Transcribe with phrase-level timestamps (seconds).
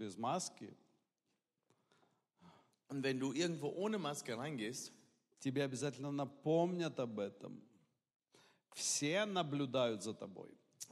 [0.00, 0.73] без маски,
[2.89, 4.91] Und wenn du irgendwo ohne Maske reingehst,
[5.39, 7.61] тебе обязательно напомнят об этом.
[8.73, 10.49] Все наблюдают за тобой.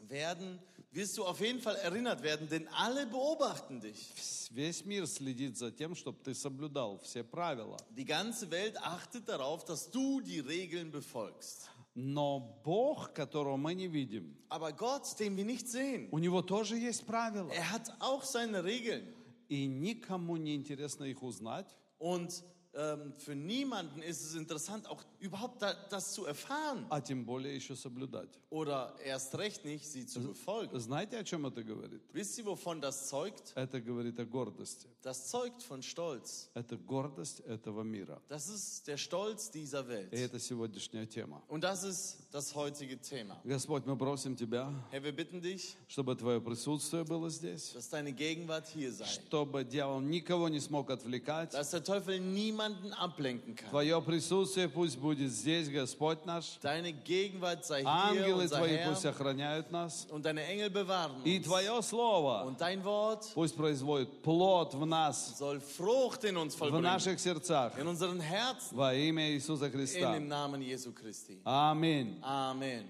[0.08, 0.60] werden,
[0.92, 4.14] wirst du auf jeden Fall erinnert werden, denn alle beobachten dich.
[4.16, 7.78] Вс- Весь мир следит за тем, чтобы ты соблюдал все правила.
[7.90, 11.70] Die ganze Welt achtet darauf, dass du die Regeln befolgst.
[11.96, 16.78] Но Бог, которого мы не видим, Aber Gott, den wir nicht sehen, у него тоже
[16.78, 17.50] есть правила.
[17.52, 19.14] er hat auch seine Regeln.
[19.50, 21.76] И никому не интересно их узнать.
[21.98, 22.44] Und
[22.74, 26.87] ähm, für niemanden ist es interessant, auch überhaupt da, das zu erfahren.
[26.91, 28.29] а тем более еще соблюдать.
[28.51, 30.79] Oder erst recht nicht, sie zu befolgen.
[30.79, 32.03] Знаете, о чем это говорит?
[32.13, 33.53] Wisst ihr, wovon das zeugt?
[33.57, 34.87] Это говорит о гордости.
[35.03, 36.49] Das zeugt von Stolz.
[36.55, 38.21] Это гордость этого мира.
[38.29, 40.13] Das ist der Stolz dieser И Welt.
[40.13, 41.43] это сегодняшняя тема.
[41.49, 43.37] Und das ist das heutige Thema.
[43.45, 48.13] Господь, мы просим Тебя, Herr, wir bitten dich, чтобы Твое присутствие было здесь, dass deine
[48.13, 49.05] Gegenwart hier sei.
[49.07, 51.53] чтобы дьявол никого не смог отвлекать.
[51.53, 53.71] Dass der Teufel niemanden ablenken kann.
[53.71, 56.59] Твое присутствие пусть будет здесь, Господь наш.
[56.63, 59.11] Deine Gegenwart sei hier, Ангелы unser Твои пусть Herr.
[59.11, 60.07] охраняют нас.
[60.11, 61.47] Und deine Engel bewahren И uns.
[61.47, 66.61] Твое Слово Und dein Wort пусть производит плод в нас, soll Frucht in uns в
[66.61, 66.83] vollbringen.
[66.83, 67.79] наших сердцах.
[67.79, 68.77] In unseren Herzen.
[68.77, 70.15] Во имя Иисуса In Христа.
[70.15, 71.41] dem Namen Jesu Christi.
[71.45, 72.19] Аминь.
[72.23, 72.89] Amen.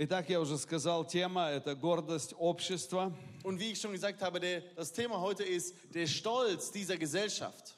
[0.00, 3.12] Итак, я уже сказал, тема – это гордость общества.
[3.42, 7.76] Und wie ich schon gesagt habe, der, das Thema heute ist der Stolz dieser Gesellschaft.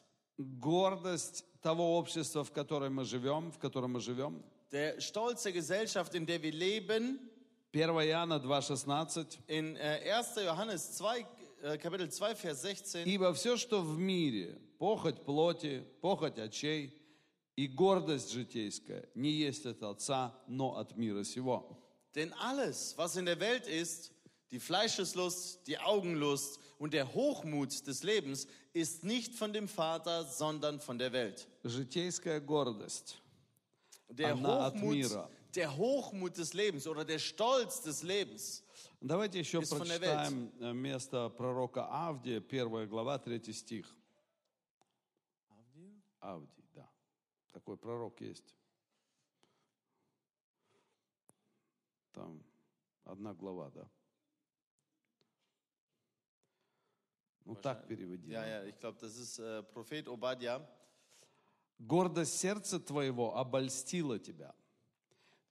[0.59, 4.44] Гордость того общества, в котором мы живем, в котором мы живем.
[4.72, 7.20] Der Stolz der Gesellschaft, in der wir leben.
[7.74, 9.40] 1 Иоанна 2,16.
[9.48, 10.36] In äh, 1.
[10.46, 11.26] Johannes 2,
[11.64, 13.08] äh, Kapitel 2, Vers 16.
[13.08, 16.94] «Ибо все, что в мире, похоть плоти, похоть очей
[17.56, 21.82] и гордость житейская, не есть от Отца, но от мира сего».
[22.14, 24.12] Denn alles, was in der Welt ist,
[24.52, 30.80] die Fleischeslust, die Augenlust und der Hochmut des Lebens, ist nicht von dem Vater, sondern
[30.80, 31.48] von der Welt.
[31.64, 33.20] Житейская гордость.
[34.08, 38.64] Der Hochmut, der Hochmut des Lebens oder der Stolz des Lebens.
[39.02, 43.88] Давайте еще der прочитаем э, место пророка Авдия, 1 глава, 3 стих.
[46.20, 46.88] Авдий, да.
[47.52, 48.54] Такой пророк есть.
[52.12, 52.44] Там
[53.06, 53.90] одна глава, да.
[57.46, 58.32] Ну так переведи.
[58.32, 60.62] Ja, ja, ich glaube, das ist äh, Prophet Obadja.
[61.80, 64.56] Гордость сердца твоего обольстила тебя.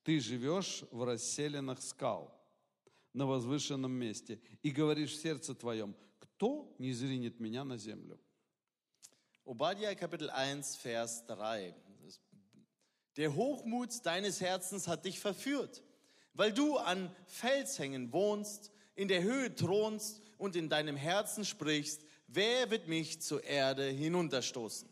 [0.03, 2.35] Ты живешь в расселенных скал,
[3.13, 8.19] на возвышенном месте, и говоришь в сердце твоем, кто не зринет меня на землю?
[9.45, 11.75] Obadja Kapitel 1, Vers 3.
[12.03, 12.21] Das-
[13.17, 15.83] Der Hochmut deines Herzens hat dich verführt,
[16.33, 22.70] weil du an Felshängen wohnst, in der Höhe thronst und in deinem Herzen sprichst, wer
[22.70, 24.90] wird mich zur Erde hinunterstoßen?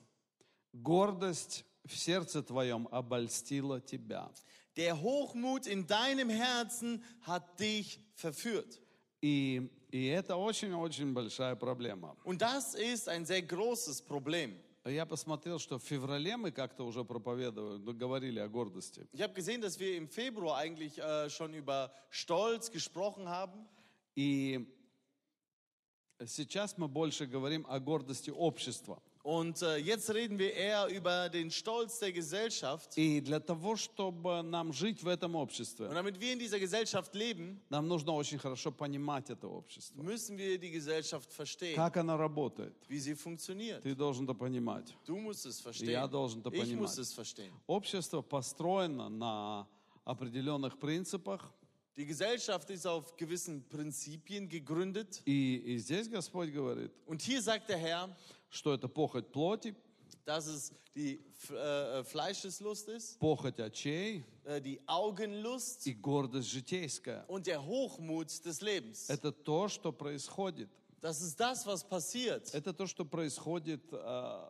[0.73, 4.29] Гордость в сердце твоем обольстила тебя.
[4.75, 8.79] Der Hochmut in deinem Herzen hat dich verführt.
[9.22, 12.16] И, и это очень-очень большая проблема.
[12.23, 14.61] Und das ist ein sehr großes Problem.
[14.85, 19.05] Я посмотрел, что в феврале мы как-то уже проповедовали, ну, говорили о гордости.
[19.11, 23.67] Ich habe gesehen, dass wir im Februar eigentlich äh, schon über Stolz gesprochen haben.
[24.16, 24.66] И
[26.27, 29.00] сейчас мы больше говорим о гордости общества.
[29.25, 32.99] Und äh, jetzt reden wir eher über den Stolz der Gesellschaft.
[32.99, 37.15] И для того, чтобы нам жить в этом Und обществе, damit wir in dieser Gesellschaft
[37.15, 40.03] leben, нам нужно очень хорошо понимать это общество.
[40.03, 42.75] müssen wir die Gesellschaft verstehen, Как оно работает.
[42.89, 43.83] wie sie funktioniert.
[43.83, 44.93] Ты должен это понимать.
[45.06, 46.09] Du musst es Я verstehen.
[46.10, 46.99] должен это Ich muss понимать.
[46.99, 47.53] es verstehen.
[47.69, 49.69] Общество построено на
[50.04, 51.49] определенных принципах.
[51.95, 55.22] Die Gesellschaft ist auf gewissen Prinzipien gegründet.
[55.25, 58.09] И, и здесь Господь говорит, Und hier sagt der Herr,
[58.50, 59.73] что это похоть плоти,
[60.25, 67.25] dass es die F- äh, Fleischeslust ist, похоть очей äh, die Augenlust и гордость житейская.
[67.28, 69.09] und der Hochmut des Lebens.
[69.09, 70.69] Это то, что происходит.
[71.01, 72.53] Das ist das, was passiert.
[72.53, 74.47] Это то, что происходит э,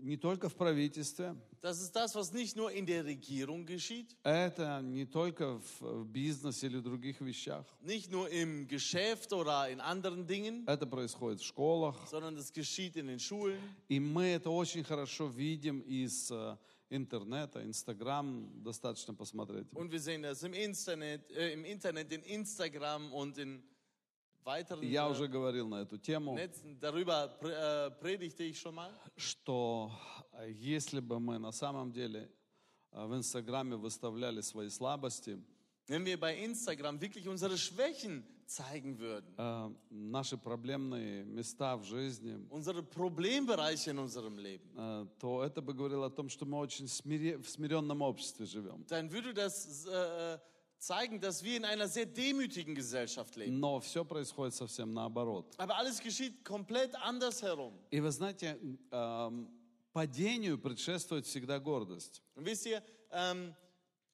[0.00, 4.82] не только в правительстве, Das ist das, was nicht nur in der Regierung geschieht, это
[4.82, 7.64] не только в, в бизнесе или других вещах.
[7.82, 11.96] nicht nur im Geschäft oder in anderen Dingen, Это происходит в школах.
[12.10, 13.58] sondern es geschieht in den Schulen.
[13.88, 16.56] И мы это очень хорошо видим из э,
[16.90, 19.66] интернета, Инстаграм, достаточно посмотреть.
[19.72, 23.62] Und wir sehen das im Internet, äh, im Internet, in Instagram und in
[24.45, 26.79] weiteren Я äh, уже говорил на эту тему, Netzen.
[26.79, 28.91] Darüber pr- äh, predigte ich schon mal.
[29.17, 29.91] что
[30.33, 32.29] э, если бы мы на самом деле
[32.91, 35.37] э, в Инстаграме выставляли свои слабости,
[35.87, 42.37] Wenn wir bei Instagram wirklich unsere Schwächen zeigen würden, э, наши проблемные места в жизни,
[42.49, 46.87] unsere Problembereiche in unserem Leben, э, то это бы говорило о том, что мы очень
[46.87, 48.85] смире- в смиренном обществе живем.
[48.87, 50.39] dann würde das äh,
[50.78, 53.58] zeigen, dass wir in einer sehr demütigen Gesellschaft leben.
[53.58, 55.54] Но все происходит совсем наоборот.
[55.58, 57.72] Aber alles geschieht komplett andersherum.
[57.90, 58.58] И вы знаете,
[58.90, 59.48] эм,
[59.92, 62.22] падению предшествует всегда гордость.
[62.34, 63.54] Und wisst ihr, ähm,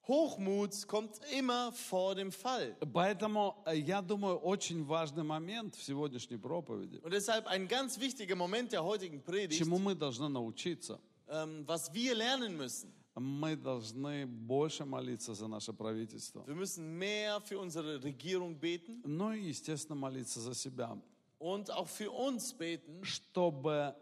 [0.07, 2.77] Hochmut kommt immer vor dem Fall.
[2.93, 8.35] Поэтому, э, я думаю, очень важный момент в сегодняшней проповеди, Und deshalb ein ganz wichtiger
[8.35, 11.01] Moment der heutigen Predigt, чему мы должны научиться.
[11.29, 12.93] ähm, was wir lernen müssen.
[13.16, 16.44] Мы должны больше молиться за наше правительство.
[16.46, 20.98] Wir müssen mehr für unsere Regierung beten Ну и, естественно, молиться за себя,
[21.40, 23.96] und auch für uns beten, чтобы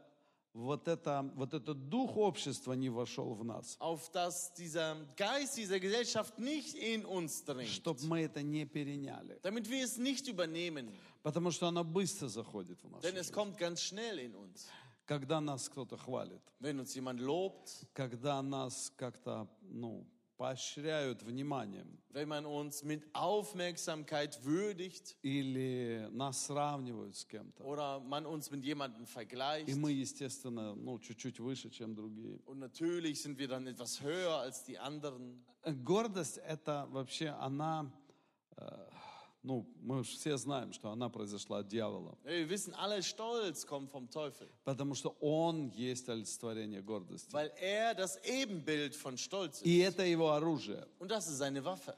[0.53, 5.79] вот, это, вот этот дух общества не вошел в нас, auf dass dieser Geist dieser
[5.79, 10.91] Gesellschaft nicht in uns dringt, чтобы мы это не переняли, damit wir es nicht übernehmen,
[11.23, 13.01] потому что оно быстро заходит в нас.
[13.01, 14.67] denn es kommt ganz schnell in uns.
[15.05, 20.07] Когда нас кто-то хвалит, Wenn uns jemand lobt, когда нас как-то, ну,
[20.37, 28.25] поощряют вниманием wenn man uns mit Aufmerksamkeit würdigt или нас сравнивают с кем-то, oder man
[28.25, 29.67] uns mit jemandem vergleicht.
[29.69, 32.39] и мы, естественно, ну, чуть-чуть выше, чем другие.
[32.45, 35.43] Und natürlich sind wir dann etwas höher als die anderen.
[35.83, 37.91] Гордость это вообще она,
[38.57, 38.89] э,
[39.43, 44.09] ну, мы все знаем, что она произошла от дьявола, Wir wissen alle, Stolz kommt vom
[44.09, 47.31] Teufel, потому что он есть олицетворение гордости.
[47.33, 49.65] weil er das Ebenbild von Stolz ist.
[49.65, 50.87] И это его оружие.
[50.99, 51.95] Und das ist seine Waffe.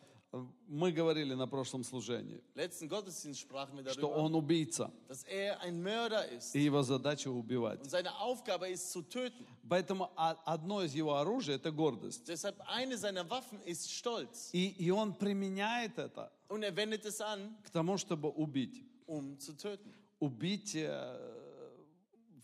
[0.67, 5.61] Мы говорили на прошлом служении, Letzten Gottesdienst sprachen wir что darüber, он убийца, dass er
[5.61, 6.53] ein Mörder ist.
[6.53, 7.79] и его задача убивать.
[7.81, 9.45] Und seine Aufgabe ist zu töten.
[9.69, 12.27] Поэтому одно из его оружия– это гордость.
[12.27, 14.49] Deshalb eine seiner Waffen ist Stolz.
[14.51, 18.83] И, и он применяет это Und er wendet es an, к тому, чтобы убить.
[19.07, 19.93] um zu töten.
[20.19, 20.75] Убить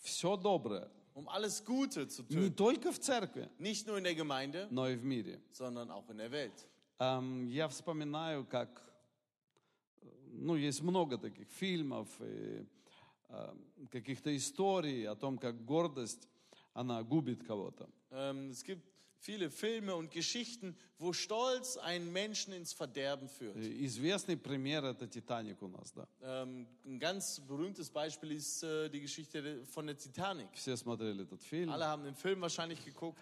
[0.02, 0.90] все доброе.
[1.14, 2.56] Um alles Gute zu Не töten.
[2.56, 5.40] только в церкви, Nicht nur in der Gemeinde, но и в мире.
[5.52, 6.66] sondern auch in der Welt.
[7.00, 8.82] Эм, Я вспоминаю, как,
[10.02, 12.66] э, ну, есть много таких фильмов и
[13.30, 16.28] эм, каких-то историй о том, как гордость,
[16.74, 17.90] она губит кого-то.
[18.12, 18.84] Ähm, es gibt
[19.21, 23.57] viele Filme und Geschichten, wo Stolz einen Menschen ins Verderben führt.
[23.57, 26.07] И Известный пример – это «Титаник» у нас, да.
[26.23, 30.49] Ähm, ein ganz berühmtes Beispiel ist äh, die Geschichte de- von der Titanic.
[30.55, 31.71] Все смотрели этот фильм.
[31.71, 33.19] Alle haben den Film wahrscheinlich geguckt.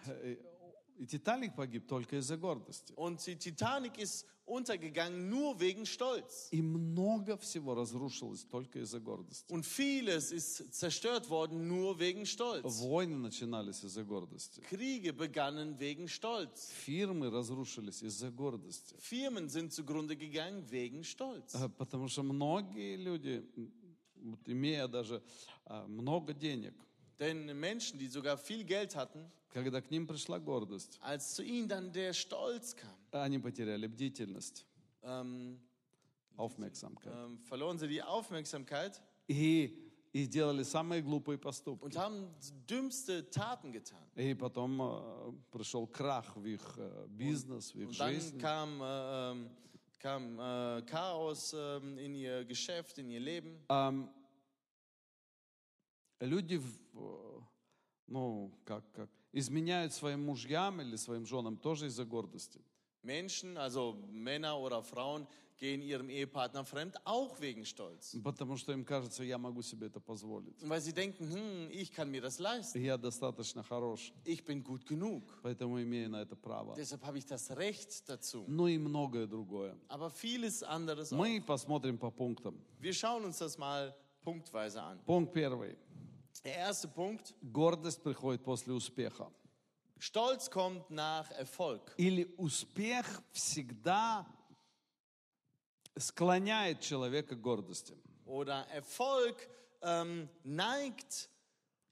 [1.00, 2.92] Э, И «Титаник» погиб только из-за гордости.
[2.94, 6.48] Und die Titanic ist untergegangen nur wegen Stolz.
[6.50, 9.50] И много всего разрушилось только из-за гордости.
[9.50, 12.64] Und vieles ist zerstört worden nur wegen Stolz.
[12.82, 14.60] Войны начинались из-за гордости.
[14.60, 16.70] Kriege begannen wegen Stolz.
[16.84, 18.94] Фирмы разрушились из-за гордости.
[18.98, 21.54] Firmen sind zugrunde gegangen wegen Stolz.
[21.54, 23.42] Э, Потому что многие люди,
[24.46, 25.22] имея даже
[25.64, 26.74] а, много денег,
[27.18, 31.68] Denn Menschen, die sogar viel Geld hatten, когда к ним пришла гордость, als zu ihnen
[31.68, 34.64] dann der Stolz kam, они потеряли бдительность,
[35.02, 35.58] ähm,
[36.36, 37.12] aufmerksamkeit.
[37.14, 39.76] ähm, verloren sie die Aufmerksamkeit И,
[40.12, 41.84] и делали самые глупые поступки.
[41.84, 42.28] und haben
[42.68, 43.98] dümmste Taten getan.
[44.16, 48.38] И потом э, пришел крах в их э, бизнес, в их Und dann жизнь.
[48.40, 49.50] kam, äh, ähm,
[49.98, 53.58] kam äh, Chaos ähm, in ihr Geschäft, in ihr Leben.
[53.68, 54.10] Ам,
[56.20, 57.40] люди, в- э,
[58.08, 62.60] ну, как, как, изменяют своим мужьям или своим женам тоже из-за гордости.
[63.02, 68.16] Menschen, also Männer oder Frauen, gehen ihrem Ehepartner fremd, auch wegen Stolz.
[68.22, 70.54] Потому что им кажется, я могу себе это позволить.
[70.62, 72.82] Weil sie denken, hm, ich kann mir das leisten.
[72.82, 75.22] Я достаточно хорош, Ich bin gut genug.
[75.42, 76.74] поэтому имею на это право.
[76.76, 78.44] Deshalb habe ich das Recht dazu.
[78.48, 79.76] Ну и многое другое.
[79.88, 81.16] Aber vieles anderes auch.
[81.18, 82.58] Мы посмотрим по пунктам.
[82.80, 84.98] Wir schauen uns das mal punktweise an.
[85.06, 85.76] Пункт первый.
[86.43, 89.31] Der erste Punkt, Гордость приходит после успеха.
[89.97, 91.93] Stolz kommt nach Erfolg.
[91.97, 94.27] Или успех всегда
[95.97, 97.97] склоняет человека к гордости.
[98.25, 99.47] Oder Erfolg
[99.81, 101.29] ähm, neigt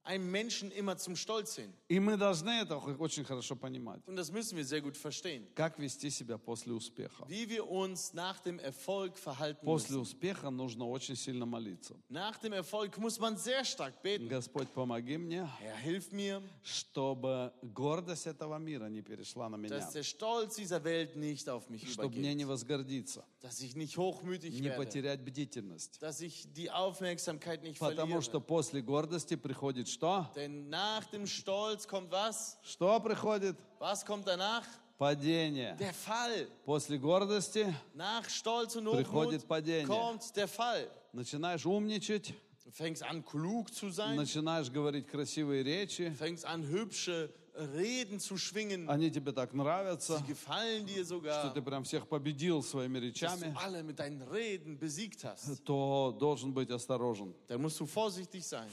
[0.04, 1.74] einem Menschen immer zum Stolz hin.
[1.89, 4.03] И мы должны это очень хорошо понимать.
[4.07, 5.47] Und das müssen wir sehr gut verstehen.
[5.55, 7.25] Как вести себя после успеха?
[7.29, 10.03] Wie wir uns nach dem Erfolg verhalten После müssen.
[10.03, 11.95] успеха нужно очень сильно молиться.
[12.11, 14.29] Nach dem Erfolg muss man sehr stark beten.
[14.29, 19.71] Господь, помоги мне, Herr, hilf mir, чтобы гордость этого мира не перешла на меня.
[19.79, 22.49] dass der Stolz dieser Welt nicht auf mich Чтобы мне не übergeht.
[22.49, 24.77] возгордиться, Dass ich nicht hochmütig не werde.
[24.85, 25.99] потерять бдительность.
[26.03, 28.47] Dass ich die Aufmerksamkeit nicht Потому что verliere.
[28.47, 30.27] после гордости приходит что?
[30.37, 32.57] Denn nach dem Stolz kommt was?
[32.63, 33.57] Что приходит?
[33.79, 34.65] Was kommt danach?
[34.99, 35.77] Падение.
[35.79, 36.49] der Fall.
[36.65, 39.87] После гордости Nach Stolz und Приходит Hochmut падение.
[39.87, 40.89] kommt der Fall.
[41.13, 47.31] начинаешь умничать, Du fängst an, klug zu sein, начинаешь говорить красивые речи, fängst an, hübsche
[47.75, 48.89] Reden zu schwingen.
[48.89, 53.05] они тебе так нравятся, Sie gefallen dir что sogar, ты прям всех победил своими dass
[53.09, 55.65] речами, du alle mit deinen Reden besiegt hast.
[55.65, 57.35] то должен быть осторожен.
[57.49, 58.69] Da musst du vorsichtig sein.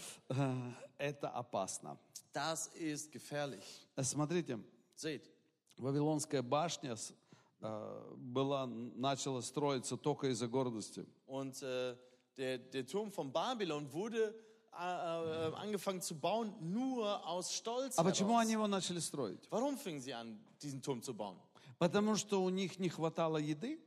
[0.98, 1.98] Э, Это опасно.
[2.34, 3.64] Das ist gefährlich.
[3.96, 4.60] Э, Смотрите,
[4.96, 5.30] Seht,
[5.78, 6.96] Вавилонская башня
[7.62, 11.06] э, была, начала строиться только из-за гордости.
[11.28, 11.96] und äh,
[12.38, 14.36] der, der Turm von Babylon wurde
[14.74, 17.98] äh, äh, angefangen zu bauen nur aus Stolz.
[17.98, 18.42] А почему heraus.
[18.44, 19.48] они его начали строить?
[19.50, 21.38] Warum fingen sie an, diesen Turm zu bauen?
[21.78, 23.80] Потому что у них не хватало еды?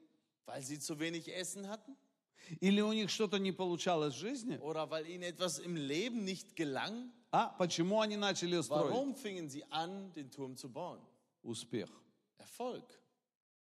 [0.46, 1.94] Weil sie zu wenig Essen hatten?
[2.60, 4.58] Или у них что-то не получалось в жизни?
[4.58, 7.12] Oder weil ihnen etwas im Leben nicht gelang?
[7.30, 8.90] А почему они начали строить?
[8.90, 11.00] Warum fingen sie an, den Turm zu bauen?
[11.42, 11.90] Успех.
[12.38, 12.84] Erfolg.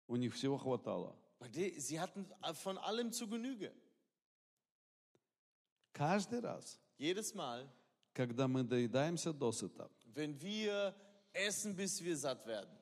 [0.08, 1.14] У них всего хватало.
[1.78, 3.72] Sie hatten von allem zu Genüge.
[5.92, 7.66] Каждый раз, Jedes Mal,
[8.12, 10.94] когда мы доедаемся досыта, wenn wir
[11.32, 12.75] essen, bis wir satt werden,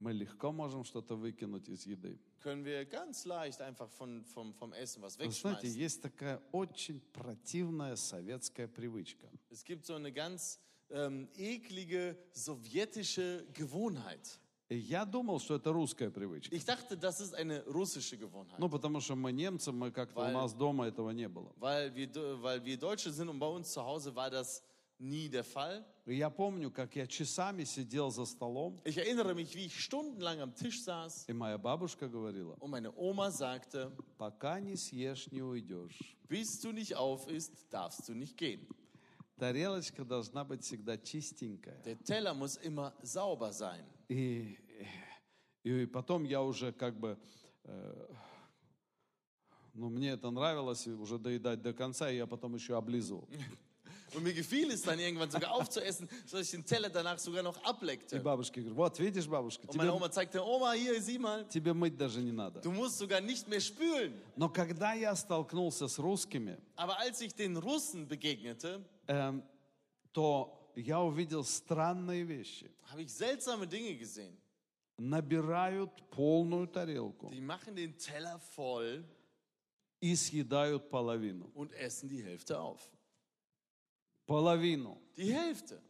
[0.00, 2.18] мы легко можем что-то выкинуть из еды.
[2.40, 7.00] können wir ganz leicht einfach von, vom, vom Essen was Вы знаете, есть такая очень
[7.12, 9.28] противная советская привычка.
[9.50, 10.60] Es gibt so eine ganz
[10.90, 14.38] ähm, eklige sowjetische Gewohnheit.
[14.68, 16.54] И я думал, что это русская привычка.
[16.54, 18.58] Ich dachte, das ist eine russische Gewohnheit.
[18.58, 21.52] Ну, потому что мы немцы, мы как-то у нас дома этого не было.
[21.56, 24.62] Weil wir, weil wir Deutsche sind und bei uns zu Hause war das
[24.98, 25.84] nie der Fall.
[26.06, 30.54] Я помню, как я часами сидел за столом, Ich erinnere mich, wie ich stundenlang am
[30.54, 35.98] Tisch saß и моя бабушка говорила, und meine Oma sagte, пока не съешь, не уйдешь.
[36.28, 38.66] bis du nicht auf isst, darfst du nicht gehen.
[39.38, 41.82] Тарелочка должна быть всегда чистенькая.
[41.84, 43.84] Der Teller muss immer sauber sein.
[44.08, 44.56] И,
[45.62, 47.18] и потом я уже как бы,
[47.64, 48.14] э,
[49.74, 53.28] ну, мне это нравилось, уже доедать до конца, и я потом еще облизывал.
[54.13, 57.55] Und mir gefiel es dann irgendwann sogar aufzuessen, sodass ich den Teller danach sogar noch
[57.57, 58.19] И ableckte.
[58.19, 61.73] бабушке говорю, вот видишь, бабушка, Und meine тебе, Oma zeigte, Oma, hier, sieh mal, тебе
[61.73, 62.59] мыть даже не надо.
[62.61, 64.13] du musst sogar nicht mehr spülen.
[64.35, 69.43] Но когда я столкнулся с русскими, Aber als ich den Russen begegnete, эм,
[70.11, 72.69] то я увидел странные вещи.
[72.91, 74.35] habe ich seltsame Dinge gesehen.
[74.97, 79.03] Набирают полную тарелку Die machen den Teller voll
[80.01, 81.49] и съедают половину.
[81.55, 82.79] und essen die Hälfte auf.
[84.26, 84.98] Половину.
[85.16, 85.80] Die Hälfte.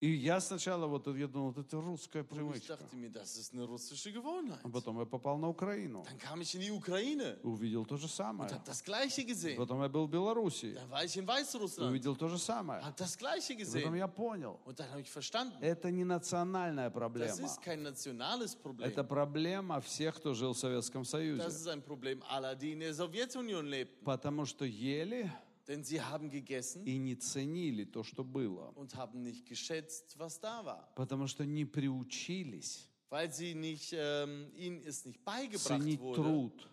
[0.00, 2.76] И я сначала вот я думал, вот это русская Und ich привычка.
[2.76, 4.60] dachte mir, das ist eine russische Gewohnheit.
[4.62, 6.04] А потом я попал на Украину.
[6.04, 8.48] Dann kam ich in die Ukraine Увидел то же самое.
[8.48, 9.56] und habe das Gleiche gesehen.
[9.56, 10.72] Потом я был в Белоруссии.
[10.74, 12.80] Dann war ich in Weißrussland, Увидел то же самое.
[12.80, 13.96] habe das Gleiche И потом gesehen.
[13.96, 17.44] я понял, Und dann habe ich verstanden, это не национальная das проблема.
[17.44, 18.86] ist kein nationales Problem.
[18.88, 21.44] Это проблема всех, кто жил в Советском Das Союзе.
[21.48, 24.04] ist ein Problem aller, die in der Sowjetunion lebten.
[24.04, 25.28] Потому что ели
[25.68, 28.72] Denn sie haben gegessen и не ценили то, что было.
[28.74, 30.88] und haben nicht geschätzt, was da war.
[30.96, 36.22] Потому что не приучились Weil sie nicht, ähm, ihnen es nicht beigebracht ценить wurde.
[36.22, 36.68] труд.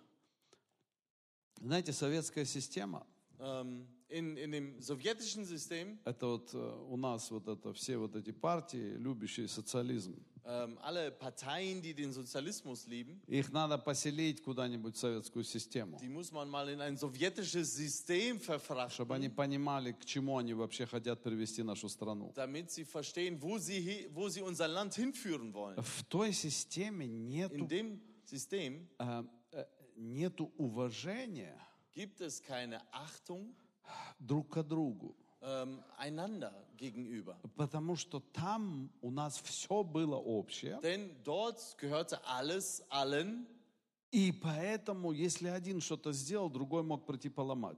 [1.62, 3.06] Знаете, советская система,
[3.40, 8.16] Ähm, in, in dem sowjetischen System, это вот э, у нас вот это, все вот
[8.16, 10.16] эти партии, любящие социализм,
[10.48, 16.10] ähm, alle Parteien, die den Sozialismus lieben, их надо поселить куда-нибудь в советскую систему, die
[16.10, 20.86] muss man mal in ein sowjetisches System verfrachten, чтобы они понимали, к чему они вообще
[20.86, 22.32] хотят привести нашу страну.
[22.36, 25.82] damit sie verstehen, wo sie, wo sie unser Land hinführen wollen.
[25.82, 31.60] В той системе In нету, dem System э, э, нету уважения
[31.94, 33.56] gibt es keine Achtung
[34.20, 35.16] друг к другу.
[35.46, 37.38] ähm, einander gegenüber.
[37.56, 40.80] Потому что там у нас все было общее.
[40.82, 43.48] Denn dort gehörte alles allen.
[44.12, 47.78] И поэтому, если один что-то сделал, другой мог прийти поломать.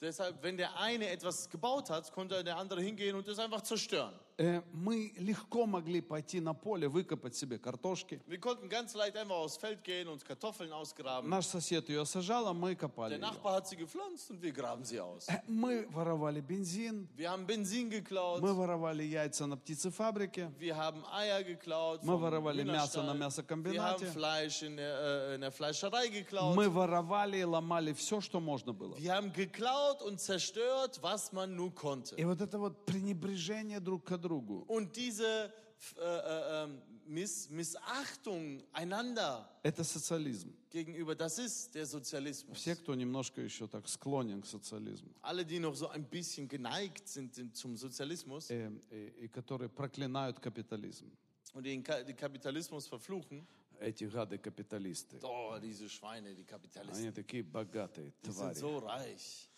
[0.00, 4.12] Deshalb, wenn der eine etwas gebaut hat, konnte der andere hingehen und es einfach zerstören.
[4.36, 8.20] Э, Мы легко могли пойти на поле, выкопать себе картошки.
[8.26, 11.28] Wir konnten ganz leicht einfach aufs Feld gehen und Kartoffeln ausgraben.
[11.30, 13.20] Наш сосед ее сажал, а мы копали Der.
[13.20, 15.28] Nachbar hat sie gepflanzt und wir graben sie aus.
[15.28, 21.04] Э, Мы воровали бензин, Wir haben Benzin geklaut, мы воровали яйца на птицефабрике, wir haben
[21.12, 24.04] Eier geklaut, Мы воровали мясо на мясокомбинате.
[24.06, 26.56] wir haben Fleisch in der, äh, in der Fleischerei geklaut.
[26.56, 28.96] мы воровали и ломали все, что можно было.
[28.96, 32.15] Wir haben geklaut und zerstört, was man nur konnte.
[32.15, 35.51] И вот это вот пренебрежение друг к другу, Und diese
[35.97, 40.53] äh, äh, ähm, Miss, Missachtung einander Это социализм.
[40.69, 42.57] gegenüber, das ist der Sozialismus.
[42.57, 47.07] Все, кто немножко еще так склонен к социализму, Alle, die noch so ein bisschen geneigt
[47.07, 51.09] sind zum Sozialismus э, и, и которые проклинают капитализм.
[51.53, 53.47] und den, Ka den Kapitalismus verfluchen,
[53.79, 55.17] Эти гады-капиталисты.
[55.23, 58.55] oh, diese Schweine, die Kapitalisten, Они такие богатые die sind твари.
[58.59, 59.49] so reich.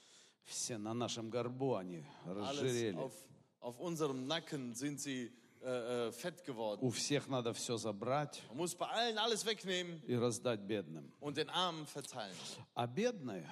[0.46, 2.96] Все на нашем горбу они разжирели.
[2.96, 3.12] auf,
[3.60, 6.80] auf unserem Nacken sind sie äh, äh, fett geworden.
[6.82, 11.12] У всех надо все забрать Man muss bei allen alles wegnehmen и раздать бедным.
[11.20, 12.36] und den Armen verteilen.
[12.74, 13.44] А бедные,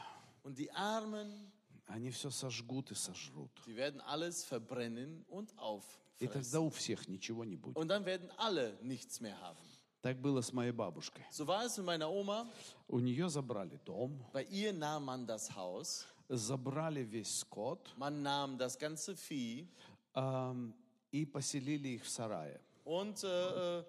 [0.44, 1.50] Und die Armen,
[1.86, 3.50] они все сожгут и сожрут.
[3.66, 6.32] die werden alles verbrennen und И auffressen.
[6.32, 7.76] тогда у всех ничего не будет.
[7.76, 9.58] Und dann werden alle nichts mehr haben.
[10.00, 11.24] Так было с моей бабушкой.
[11.32, 12.46] So war es mit meiner Oma.
[12.88, 18.57] У нее забрали дом, Bei ihr nahm man das Haus, забрали весь скот man nahm
[18.57, 19.67] das ganze Vieh
[20.13, 20.73] ам,
[21.11, 22.59] и поселили их в сарае.
[22.85, 23.83] und äh, äh,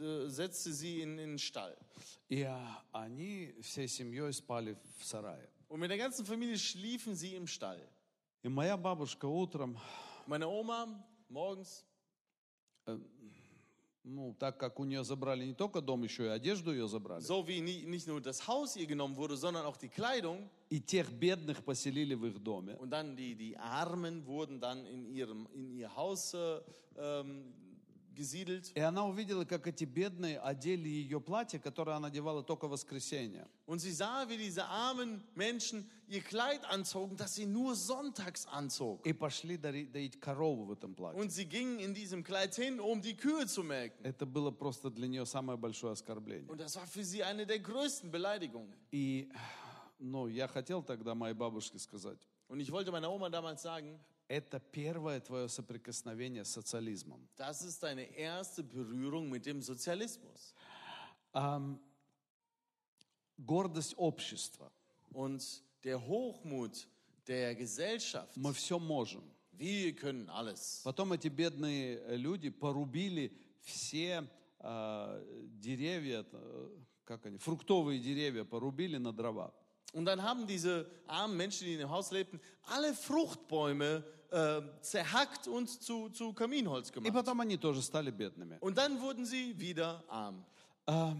[0.00, 1.76] äh, setzte sie in, in den Stall.
[2.28, 5.48] И а, они всей семьей спали в сарае.
[5.68, 7.80] Und mit der ganzen Familie schliefen sie im Stall.
[8.42, 9.78] И моя бабушка утром,
[10.26, 10.88] Meine Oma
[11.28, 11.84] morgens,
[14.05, 17.45] ну, так как у нее забрали не только дом, еще и одежду ее забрали, so
[17.47, 20.47] wie nie, nicht nur das Haus ihr genommen wurde, sondern auch die Kleidung.
[20.69, 25.05] и тех бедных поселили в их доме, Und dann die, die Armen wurden dann in,
[25.05, 26.59] ihrem, in ihr Haus äh,
[26.97, 27.53] ähm,
[28.15, 28.71] gesiedelt.
[28.75, 33.47] И она увидела, как эти бедные одели ее платье, которое она надевала только в воскресенье.
[33.67, 39.01] Und sie sah, wie diese armen Menschen ihr Kleid anzogen, das sie nur sonntags anzog.
[39.05, 41.21] И пошли доить корову в этом платье.
[41.21, 44.03] Und sie gingen in diesem Kleid hin, um die Kühe zu melken.
[44.03, 46.49] Это было просто для нее самое большое оскорбление.
[46.49, 48.73] Und das war für sie eine der größten Beleidigungen.
[48.91, 49.29] И,
[49.99, 54.59] ну, я хотел тогда моей бабушке сказать, Und ich wollte meiner Oma damals sagen, это
[54.59, 57.27] первое твое соприкосновение с социализмом.
[57.37, 60.53] das ist deine erste Berührung mit dem Sozialismus.
[61.33, 61.81] Ам,
[63.37, 64.71] гордость общества.
[65.11, 66.87] Und der Hochmut
[67.27, 68.35] der Gesellschaft.
[68.37, 69.23] Мы все можем.
[69.51, 70.81] Wir können alles.
[70.83, 74.27] Потом эти бедные э, люди порубили все
[74.59, 75.23] а,
[75.59, 76.69] деревья, э,
[77.03, 79.53] как они, фруктовые деревья порубили на дрова.
[79.92, 85.48] Und dann haben diese armen Menschen, die in dem Haus lebten, alle Fruchtbäume äh, zerhackt
[85.48, 87.12] und zu, zu Kaminholz И gemacht.
[87.12, 88.58] потом они тоже стали бедными.
[88.60, 90.44] Und dann wurden sie wieder arm.
[90.86, 91.16] А,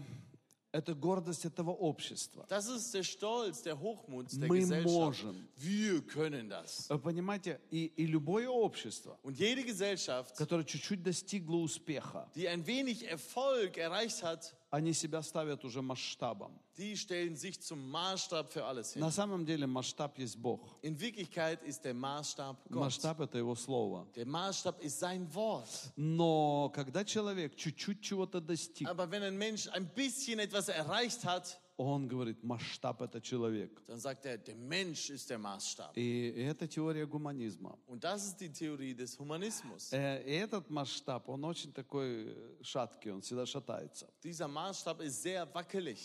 [0.73, 2.45] это гордость этого общества.
[2.47, 4.85] Das ist der Stolz, der Hochmut der Мы Gesellschaft.
[4.87, 5.47] можем.
[5.57, 6.87] Wir können das.
[6.89, 12.65] Вы понимаете, и, и любое общество, Und jede Gesellschaft, которое чуть-чуть достигло успеха, die ein
[12.65, 16.52] wenig Erfolg erreicht hat, они себя ставят уже масштабом.
[16.76, 19.00] die stellen sich zum Maßstab für alles hin.
[19.00, 20.60] На самом деле масштаб есть Бог.
[20.82, 22.80] In Wirklichkeit ist der Maßstab Gott.
[22.80, 24.06] Масштаб это Его Слово.
[24.14, 25.66] Der Maßstab ist sein Wort.
[25.96, 31.58] Но когда человек чуть-чуть чего-то достиг, Aber wenn ein Mensch ein bisschen etwas erreicht hat,
[31.78, 33.82] он говорит, масштаб это человек.
[33.86, 35.92] dann sagt er, der Mensch ist der Maßstab.
[35.94, 37.78] И это теория гуманизма.
[37.86, 39.92] Und das ist die Theorie des Humanismus.
[39.92, 44.08] Э, И этот масштаб, он очень такой э, шаткий, он всегда шатается.
[44.24, 46.00] Dieser Maßstab ist sehr wackelig.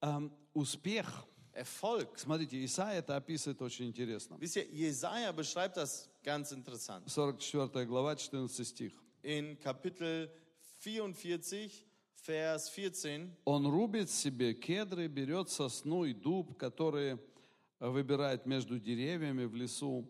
[0.00, 1.06] Эм, Успех,
[1.52, 2.18] Erfolg.
[2.18, 4.36] смотрите, Исаия это описывает очень интересно.
[4.40, 7.08] Wisst ihr, Jesaja beschreibt das ganz interessant.
[7.08, 8.92] 44 глава, 14 стих.
[9.22, 10.28] In Kapitel
[10.80, 11.70] 44,
[12.25, 13.29] Vers 14.
[13.45, 17.17] Он рубит себе кедры, берет сосну и дуб, которые
[17.79, 20.05] э, выбирает между деревьями в лесу,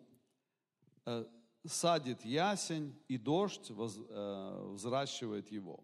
[1.05, 1.25] э,
[1.65, 5.84] садит ясень, и дождь воз- э, взращивает его.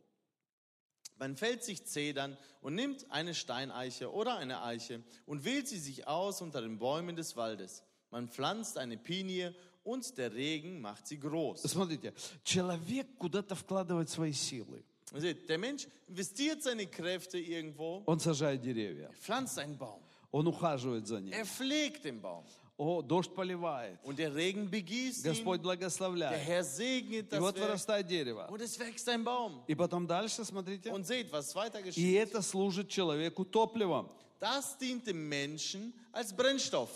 [1.17, 6.05] Man fällt sich Zedern und nimmt eine Steineiche oder eine Eiche und wählt sie sich
[6.07, 7.83] aus unter den Bäumen des Waldes.
[8.11, 11.61] Man pflanzt eine Pinie und der Regen macht sie groß.
[11.61, 14.83] Смотрите, человек куда-то вкладывает свои силы.
[15.14, 21.06] Seht, der Mensch investiert seine Kräfte irgendwo, Он сажает деревья, pflanzt einen Baum, он ухаживает
[21.06, 21.32] за ним.
[21.32, 22.44] er pflegt den Baum
[22.78, 26.38] О, дождь поливает, und der Regen begießt Господь der благословляет.
[26.46, 28.46] Herr segnet И das вот Werk вырастает дерево.
[28.50, 29.62] und es wächst ein Baum.
[29.66, 32.16] И потом дальше, смотрите, Und seht, was weiter и geschieht.
[32.16, 34.08] это служит человеку топливом.
[34.38, 36.88] Das dient dem Menschen als Brennstoff.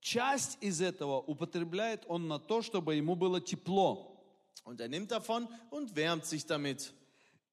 [0.00, 4.12] Часть из этого употребляет он на то, чтобы ему было тепло.
[4.64, 6.92] Und er nimmt davon und wärmt sich damit.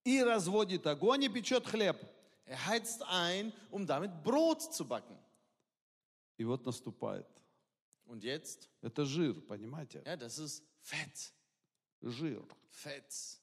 [0.05, 1.97] И разводит огонь и печет хлеб.
[2.45, 5.17] Er heizt ein, um damit Brot zu backen.
[6.37, 7.27] И вот наступает.
[8.05, 10.01] Und jetzt, Это жир, понимаете?
[10.05, 11.31] ja, das ist Fett.
[12.01, 12.43] Жир.
[12.69, 13.39] Fett.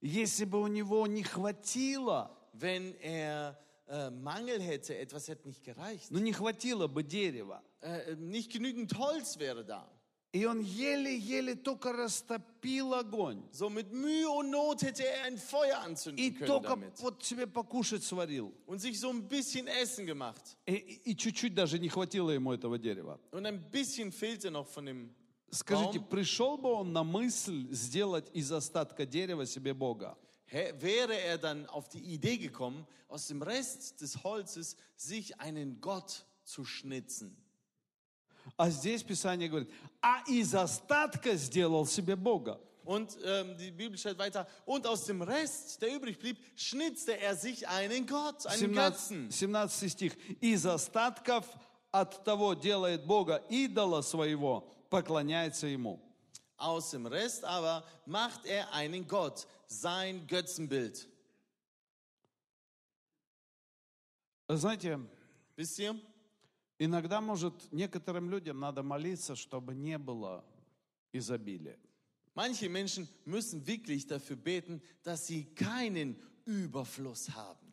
[0.00, 6.10] Если бы у него не хватило, Wenn er äh, Mangel hätte, etwas hätte nicht gereicht.
[6.10, 9.88] ну не хватило бы дерева, Äh, nicht genügend Holz wäre da.
[10.32, 13.42] И он еле-еле только растопил огонь.
[13.50, 17.00] So mit Mühe und Not hätte er ein Feuer И anzünden können только damit.
[17.00, 18.52] вот себе покушать сварил.
[18.66, 20.56] Und sich so ein bisschen Essen gemacht.
[20.66, 20.74] И,
[21.06, 23.18] и чуть-чуть даже не хватило ему этого дерева.
[23.32, 25.14] Und ein bisschen fehlte noch von dem
[25.50, 26.08] Скажите, Baum.
[26.10, 30.18] пришел бы он на мысль сделать из остатка дерева себе Бога?
[30.50, 36.26] Wäre er dann auf die Idee gekommen, aus dem Rest des Holzes sich einen Gott
[36.44, 37.34] zu schnitzen?
[38.58, 39.70] А здесь Писание говорит,
[40.02, 42.60] а из остатка сделал себе Бога.
[42.84, 47.36] Und ähm, die Bibel stellt weiter, und aus dem Rest, der übrig blieb, schnitzte er
[47.36, 49.30] sich einen Gott, einen 17, Götzen.
[49.30, 50.16] 17 стих.
[50.40, 51.46] Из остатков
[51.92, 56.00] от того делает Бога идола своего, поклоняется ему.
[56.56, 61.06] Aus dem Rest aber macht er einen Gott, sein Götzenbild.
[64.48, 64.98] Знаете,
[65.54, 65.94] Wisst ihr?
[66.78, 70.44] Иногда, может, некоторым людям надо молиться, чтобы не было
[71.12, 71.78] изобилия.
[72.34, 77.68] Manche Menschen müssen wirklich dafür beten, dass sie keinen Überfluss haben.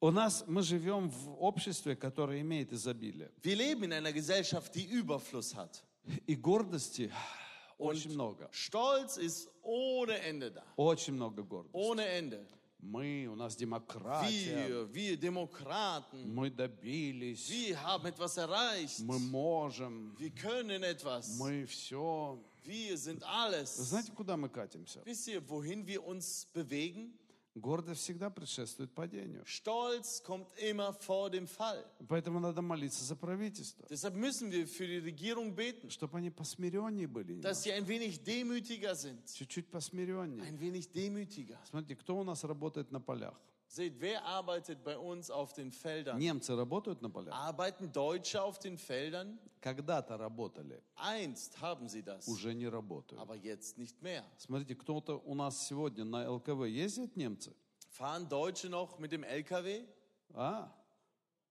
[0.00, 3.32] У нас, мы живем в обществе, которое имеет изобилие.
[3.42, 5.82] Wir leben in einer Gesellschaft, die Überfluss hat.
[6.26, 7.10] И гордости
[7.78, 8.48] очень много.
[8.52, 10.62] Stolz ist ohne Ende da.
[10.76, 11.74] Очень много гордости.
[11.74, 12.46] Ohne Ende.
[12.86, 19.00] Мы, у нас демократия, Wir, wir Demokraten, мы добились, wir haben etwas erreicht.
[19.00, 21.38] мы можем, Wir können etwas.
[21.38, 22.38] мы все.
[22.64, 23.76] Wir sind Вы alles.
[23.76, 25.00] знаете, куда мы катимся?
[25.04, 27.12] Wisst ihr, wohin wir uns bewegen?
[27.54, 29.44] Гордость всегда предшествует падению.
[29.46, 31.84] Stolz kommt immer vor dem Fall.
[32.08, 37.06] Поэтому надо молиться за правительство, Deshalb müssen wir für die Regierung beten, чтобы они посмиреннее
[37.06, 37.40] были.
[37.40, 39.20] dass sie ein wenig demütiger sind.
[39.32, 40.42] Чуть-чуть посмиреннее.
[40.42, 41.58] Ein wenig demütiger.
[41.70, 43.34] Смотрите, кто у нас работает на полях?
[43.73, 46.17] Seht, wer arbeitet bei uns auf den Feldern?
[46.17, 47.33] Немцы работают на полях?
[47.35, 49.37] Arbeiten Deutsche auf den Feldern?
[49.61, 53.21] Когда-то работали, Einst haben sie das, уже не работают.
[53.21, 54.23] aber jetzt nicht mehr.
[54.37, 57.53] Смотрите, кто-то у нас сегодня на ЛКВ ездят немцы?
[57.91, 59.85] Fahren Deutsche noch mit dem LKW?
[60.33, 60.71] А?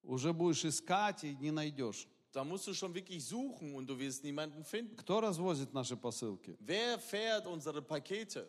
[0.03, 2.09] Уже будешь искать и не найдешь.
[2.33, 4.97] Da musst du schon wirklich suchen und du wirst niemanden finden.
[4.97, 6.57] Кто развозит наши посылки?
[6.61, 8.49] Wer fährt unsere Pakete?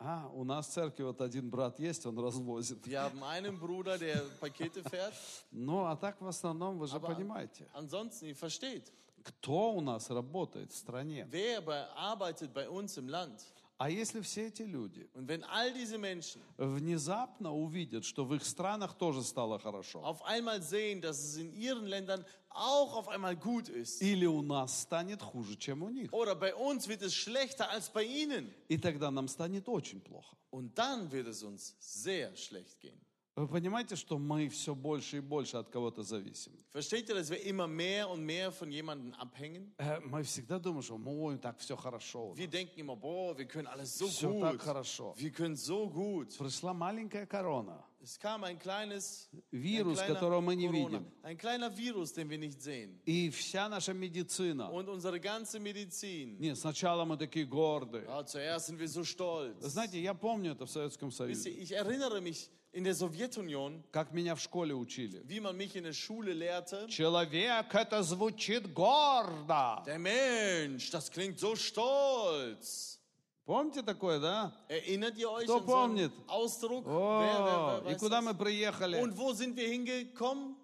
[0.00, 2.86] А, у нас в церкви вот один брат есть, он развозит.
[2.86, 5.12] Wir haben einen Bruder, der Pakete fährt.
[5.50, 8.92] Ну, а так в основном, вы же Aber понимаете, ansonsten, ihr versteht,
[9.24, 11.26] кто у нас работает в стране.
[11.30, 13.44] wer bei, arbeitet bei uns im Land?
[13.80, 18.44] А если все эти люди Und wenn all diese Menschen внезапно увидят, что в их
[18.44, 23.36] странах тоже стало хорошо, auf einmal sehen, dass es in ihren Ländern auch auf einmal
[23.36, 27.14] gut ist, или у нас станет хуже, чем у них, oder bei uns wird es
[27.14, 30.36] schlechter als bei ihnen, и тогда нам станет очень плохо.
[30.50, 33.00] und dann wird es uns sehr schlecht gehen.
[33.38, 36.52] Вы понимаете, что мы все больше и больше от кого-то зависим?
[36.72, 39.72] Versteht ihr, dass wir immer mehr und mehr von jemandem abhängen?
[39.78, 42.30] Э, Мы всегда думаем, что ой, так все хорошо.
[42.30, 42.52] у Wir нас.
[42.52, 45.14] denken immer, boah, wir können alles so Все так хорошо.
[45.16, 46.36] Wir können so gut.
[46.36, 51.06] Пришла маленькая корона, Es kam ein kleines вирус, ein которого мы не Corona, видим.
[51.22, 53.00] ein kleiner Virus, den wir nicht sehen.
[53.06, 54.68] И вся наша медицина.
[54.70, 56.38] Und unsere ganze Medizin.
[56.40, 58.04] Нет, sначала мы такие гордые.
[58.06, 59.60] Ja, zuerst sind wir so stolz.
[59.64, 63.82] Знаете, я помню это в Советском Wisst ihr, Союзе, ich erinnere mich in der Sowjetunion,
[63.90, 65.22] как меня в школе учили.
[65.24, 66.86] wie man mich in der Schule lehrte.
[66.88, 69.82] Человек это звучит гордо.
[69.86, 72.98] Der Mensch, das klingt so stolz.
[73.46, 74.52] Помните такое, да?
[74.68, 76.12] Erinnert ihr euch Кто an so помнит?
[76.26, 76.86] Ausdruck?
[76.86, 78.24] О, wer, wer, wer и куда das?
[78.24, 79.00] мы приехали?
[79.00, 80.54] Und wo sind wir hingekommen?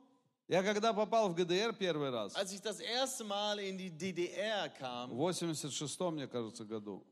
[0.46, 4.68] Я когда попал в ГДР первый раз, Als ich das erste Mal in die DDR
[4.68, 7.02] kam, в 86-м, мне кажется, году,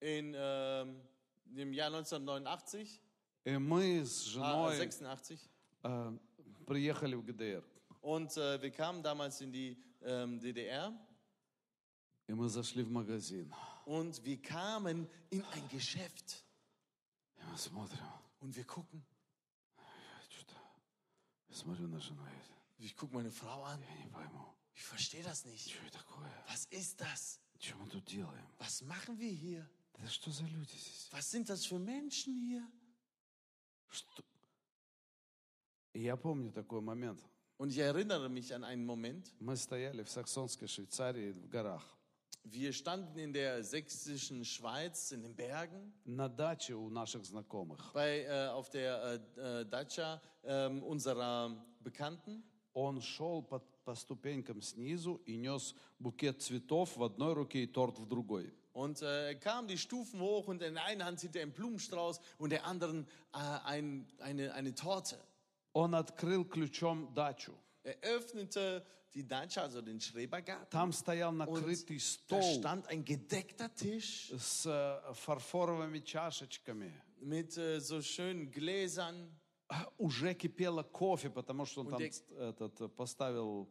[0.00, 1.00] in ähm,
[1.56, 3.05] im Jahr 1989, и
[3.45, 5.49] мы с ah, женой 86,
[5.83, 6.17] э,
[6.67, 7.63] приехали в ГДР.
[8.01, 10.93] und äh, wir kamen damals in die ähm, DDR
[12.27, 13.53] И мы зашли в магазин.
[13.85, 16.43] und wir kamen in ein Geschäft
[17.37, 18.05] И мы смотрим.
[18.41, 19.03] und wir gucken,
[20.29, 20.55] Что-то...
[21.49, 22.21] Я смотрю на жену.
[22.79, 25.69] Я, ich gucke meine Frau an, я не пойму, ich verstehe das nicht.
[25.71, 26.31] что это такое?
[26.47, 27.39] Was ist das?
[27.59, 28.47] Что мы тут делаем?
[28.59, 29.67] Was machen wir hier?
[29.93, 31.09] Это что за люди здесь?
[31.11, 32.65] Was sind das für Menschen hier?
[33.90, 34.22] Что?
[35.94, 37.22] Я помню такой момент.
[37.58, 39.32] Und ich erinnere mich an einen Moment.
[39.40, 41.82] Мы стояли в саксонской Швейцарии в горах.
[42.44, 47.92] Wir standen in der sächsischen Schweiz in den Bergen На даче у наших знакомых.
[47.92, 52.44] bei, äh, auf der äh, äh, Dacia ähm, unserer Bekannten.
[52.74, 57.98] Он шел по, по ступенькам снизу и нес букет цветов в одной руке и торт
[57.98, 58.52] в другой.
[58.75, 61.51] Und äh, er kam die Stufen hoch und in der einen Hand hielt er einen
[61.51, 65.17] Blumenstrauß und der anderen äh, ein, eine, eine Torte.
[65.73, 67.53] Он открыл ключом дачу.
[67.83, 70.69] Er öffnete die Datscha, also den Schrebergarten.
[70.69, 76.91] Там стоял Und накрытый da стол stand ein gedeckter Tisch с э, фарфоровыми чашечками.
[77.19, 79.29] mit äh, so schönen Gläsern.
[79.67, 83.67] А, Уже кипело кофе, потому что он Und там der- ц- этот, э, поставил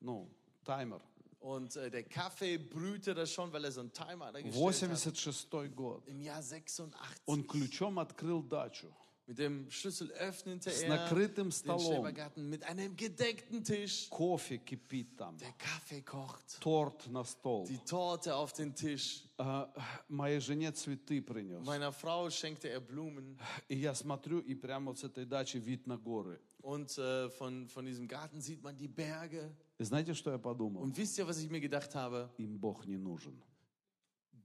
[0.00, 0.28] ну,
[0.64, 1.00] таймер.
[1.39, 5.07] Und äh, der Kaffee brühte das schon, weil er so einen Timer da gestellt hat.
[5.07, 6.05] 86 gод.
[6.07, 7.21] Im Jahr 86.
[7.25, 8.87] Он ключом открыл дачу.
[9.28, 11.80] Mit dem Schlüssel öffnete С er накрытым den столом.
[11.80, 14.10] Schrebergarten mit einem gedeckten Tisch.
[14.10, 15.38] Кофе кипит там.
[15.38, 16.60] Der Kaffee kocht.
[16.60, 17.64] Торт на стол.
[17.66, 19.22] Die Torte auf den Tisch.
[19.38, 19.72] А,
[20.08, 21.64] Моей жене цветы принес.
[21.64, 23.38] Meiner Frau schenkte er Blumen.
[23.68, 26.38] И я смотрю, и прямо вот с этой дачи вид на горы.
[26.60, 29.50] Und äh, von, von diesem Garten sieht man die Berge.
[29.78, 30.82] И знаете, что я подумал?
[30.82, 32.28] Und wisst ihr, was ich mir gedacht habe?
[32.36, 33.42] Им Бог не нужен.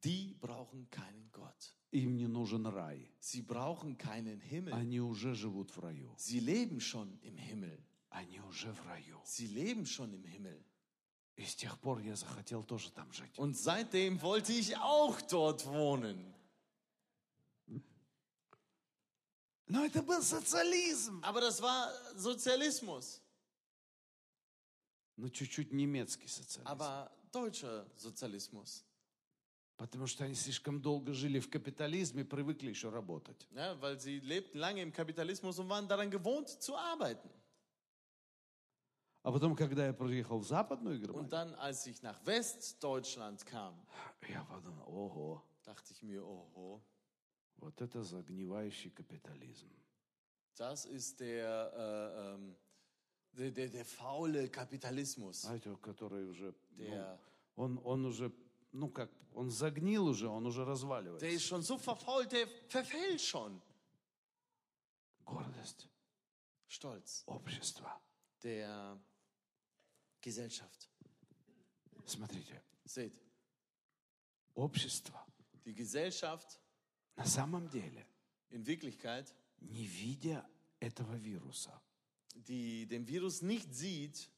[0.06, 1.74] Die brauchen keinen Gott.
[1.95, 3.09] Им не нужен рай.
[3.21, 4.73] Sie brauchen keinen Himmel.
[4.75, 6.13] Они уже живут в раю.
[6.17, 7.79] Sie leben schon im Himmel.
[8.11, 9.21] Они уже в раю.
[9.25, 10.61] Sie leben schon im Himmel.
[11.37, 13.39] И с тех пор я захотел тоже там жить.
[13.39, 16.35] Und seitdem wollte ich auch dort wohnen.
[19.69, 21.21] Но это был социализм.
[21.23, 23.21] Aber das war Sozialismus.
[25.17, 26.67] Но чуть-чуть немецкий социализм.
[26.67, 28.85] Aber deutscher Sozialismus.
[29.77, 33.49] Потому что они слишком долго жили в капитализме, привыкли еще работать.
[33.51, 37.29] Ja, weil sie lebten lange im Kapitalismus und waren daran gewohnt zu arbeiten.
[39.23, 43.75] А потом, когда я приехал в Западную Германию, Und dann, als ich nach Westdeutschland kam,
[44.29, 46.81] я подумал, ого, dachte ich mir, oho,
[47.57, 49.69] вот это загнивающий капитализм.
[50.57, 52.55] das ist der, äh, ähm,
[53.33, 55.41] der, der, der faule Kapitalismus.
[55.41, 57.19] Знаете, который уже, ну, Der,
[57.57, 58.31] он, он уже,
[58.73, 61.27] ну как, он загнил уже, он уже der разваливается.
[61.27, 63.61] ist schon so verfault, der verfällt schon.
[65.25, 65.89] Гордость,
[66.69, 68.01] Stolz общество.
[68.43, 68.99] der
[70.21, 70.89] Gesellschaft.
[72.07, 73.15] Смотрите, Seht,
[74.55, 75.25] общество
[75.65, 76.61] die Gesellschaft
[77.17, 78.07] на самом деле,
[78.51, 80.47] in Wirklichkeit, не видя
[80.81, 81.81] этого вируса,
[82.35, 84.29] die den Virus nicht sieht,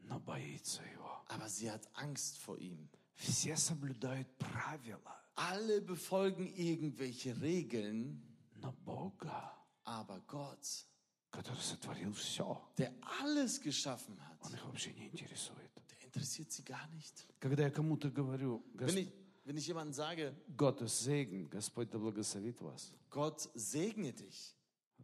[0.00, 1.22] но боится его.
[1.28, 2.88] aber sie hat Angst vor ihm.
[3.17, 8.21] Все соблюдают правила, Alle befolgen irgendwelche Regeln,
[8.55, 9.51] но Бога,
[9.83, 10.85] aber Gott,
[11.31, 12.91] который сотворил все, der
[13.21, 15.71] alles geschaffen hat, он их вообще не интересует.
[15.89, 17.25] der interessiert sie gar nicht.
[17.39, 19.11] Когда я кому-то говорю, Wenn «Гос- ich,
[19.45, 24.55] wenn ich jemandem sage, Gottes Segen, Господь да благословит вас, Gott segne dich,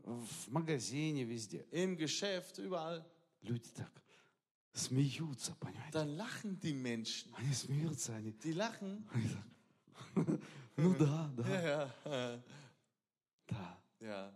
[0.03, 3.03] в магазине, везде, im Geschäft, überall,
[3.41, 3.91] люди так
[4.74, 5.92] Смеются, понимаете?
[5.92, 7.32] dann lachen die Menschen.
[7.36, 9.04] Они смеются, они, Die lachen.
[9.12, 9.44] они так,
[10.76, 12.42] ну да, да, Ja, ja,
[13.48, 13.78] да.
[14.00, 14.32] ja.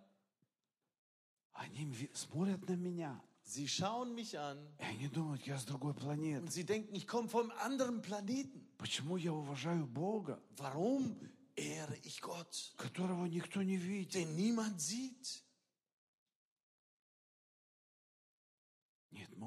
[1.53, 5.95] Они ви- смотрят на меня, Sie schauen mich an и они думают, я с другой
[5.95, 6.43] планеты.
[6.45, 8.65] und sie denken, ich komme vom anderen Planeten.
[8.77, 11.17] Почему я уважаю Бога, Warum
[11.57, 14.15] ehre ich Gott, которого никто не видит?
[14.15, 15.43] den niemand sieht?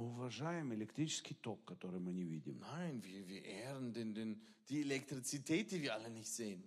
[0.02, 2.60] Мы уважаем электрический ток, который мы не видим.
[2.60, 6.64] Nein, wir, wir ehren den, den, die Elektrizität, die wir alle nicht sehen.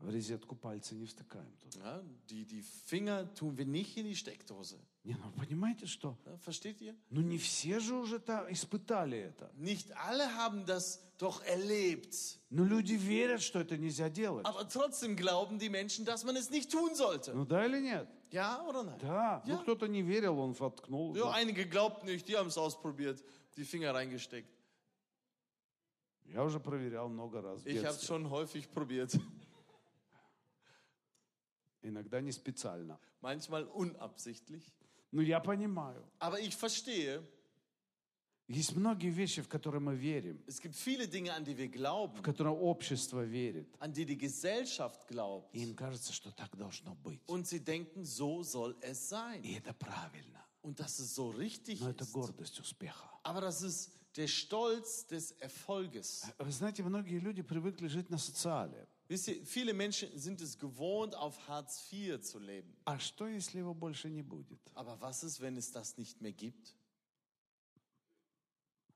[0.00, 1.74] В розетку пальцы не втыкаем тут.
[1.76, 4.78] Ja, die, die Finger tun wir nicht in die Steckdose.
[5.02, 6.16] Не, ну понимаете, что?
[6.24, 6.94] Ja, versteht ihr?
[7.10, 9.50] Ну не все же уже та- испытали это.
[9.56, 12.38] Nicht alle haben das doch erlebt.
[12.50, 14.46] Но люди верят, что это нельзя делать.
[14.46, 17.34] Aber trotzdem glauben die Menschen, dass man es nicht tun sollte.
[17.34, 18.08] Ну да или нет?
[18.30, 18.98] Ja oder nein?
[19.00, 19.42] Да.
[19.46, 19.58] Ну Ja.
[19.62, 21.16] кто-то не верил, он воткнул.
[21.16, 23.20] Ja, einige glaubten nicht, die haben es ausprobiert,
[23.56, 24.48] die Finger reingesteckt.
[26.26, 29.18] Я уже проверял много раз Ich habe schon häufig probiert.
[31.88, 32.98] Иногда не специально.
[33.22, 34.62] Manchmal unabsichtlich.
[35.10, 36.04] Но я понимаю.
[36.20, 37.22] Aber ich verstehe,
[38.50, 41.72] Есть многие вещи, в которые мы верим, es gibt viele Dinge, an die wir в
[41.72, 43.68] glauben, которые общество верит.
[43.78, 45.50] an die die Gesellschaft glaubt.
[45.52, 47.20] И им кажется, что так должно быть.
[47.26, 49.42] Und sie denken, so soll es И sein.
[49.44, 50.42] это правильно.
[50.62, 52.12] Und dass es so richtig Но это ist.
[52.12, 53.10] гордость успеха.
[53.22, 56.24] Aber das ist der Stolz des Erfolges.
[56.38, 58.88] Вы знаете, многие люди привыкли жить на социале.
[59.07, 62.75] Wisst ihr, viele Menschen sind es gewohnt, auf Hartz IV zu leben.
[62.85, 64.59] А что, если его больше не будет?
[64.73, 66.75] Aber was ist, wenn es das nicht mehr gibt?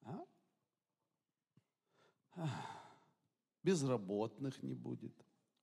[0.03, 0.23] А?
[2.31, 2.77] Ах,
[3.63, 5.13] Безработных не будет.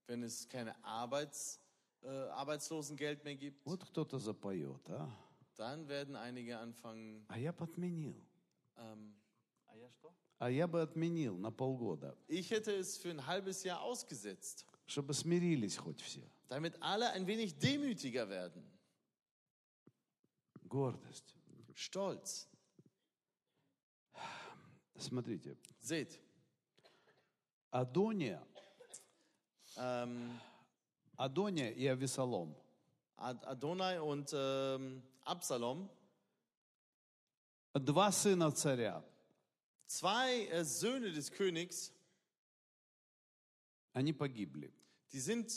[0.06, 1.58] Wenn es keine Arbeits,
[2.02, 3.64] äh, Arbeitslosengeld mehr gibt?
[3.64, 5.10] Вот кто-то запоет, а?
[5.56, 7.24] Dann werden einige anfangen.
[7.28, 8.14] А я бы отменил.
[8.76, 9.14] Ähm,
[9.66, 9.88] А я
[10.39, 16.01] Бы отменил на полгода, ich hätte es für ein halbes Jahr ausgesetzt, чтобы смирились хоть
[16.01, 16.23] все.
[16.47, 18.63] damit alle ein wenig demütiger werden.
[20.67, 21.35] Гордость.
[21.73, 22.47] Stolz.
[24.97, 26.19] Смотрите, Seht,
[27.71, 28.45] Адония,
[29.77, 30.39] ähm,
[31.15, 32.55] Адония и Авесолом.
[33.15, 35.89] Ad- Adonai und ähm, Absalom,
[37.73, 39.03] Два сына царя.
[39.88, 41.92] zwei äh, Söhne des Königs,
[43.92, 44.72] Они погибли.
[45.12, 45.52] die sind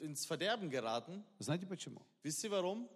[0.00, 1.24] ins Verderben geraten.
[1.38, 2.04] Знаете почему?
[2.22, 2.88] Wisst ihr warum?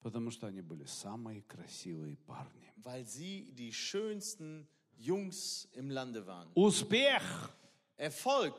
[0.00, 2.72] Потому что они были самые красивые парни.
[2.76, 6.50] Weil sie die schönsten Jungs im Lande waren.
[6.54, 7.56] Успех,
[7.96, 8.54] Erfolg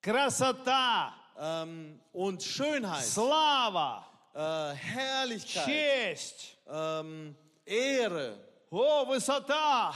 [0.00, 8.38] красота, ähm, und Schönheit, слава, äh, Herrlichkeit, честь, ähm, Ehre,
[8.69, 9.93] О, высота,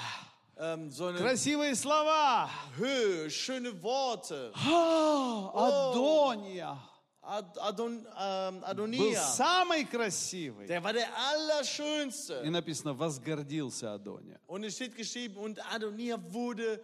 [0.57, 2.49] ähm, so красивые слова.
[2.77, 4.51] Höhe, schöne Worte.
[4.55, 6.77] А, Адония
[7.23, 10.67] Ad Adon ähm, был Adonia, самый красивый.
[10.67, 12.41] der war der Allerschönste.
[12.43, 14.39] И написано, возгордился Адония.
[14.47, 16.83] Und es steht geschrieben, und Adonia wurde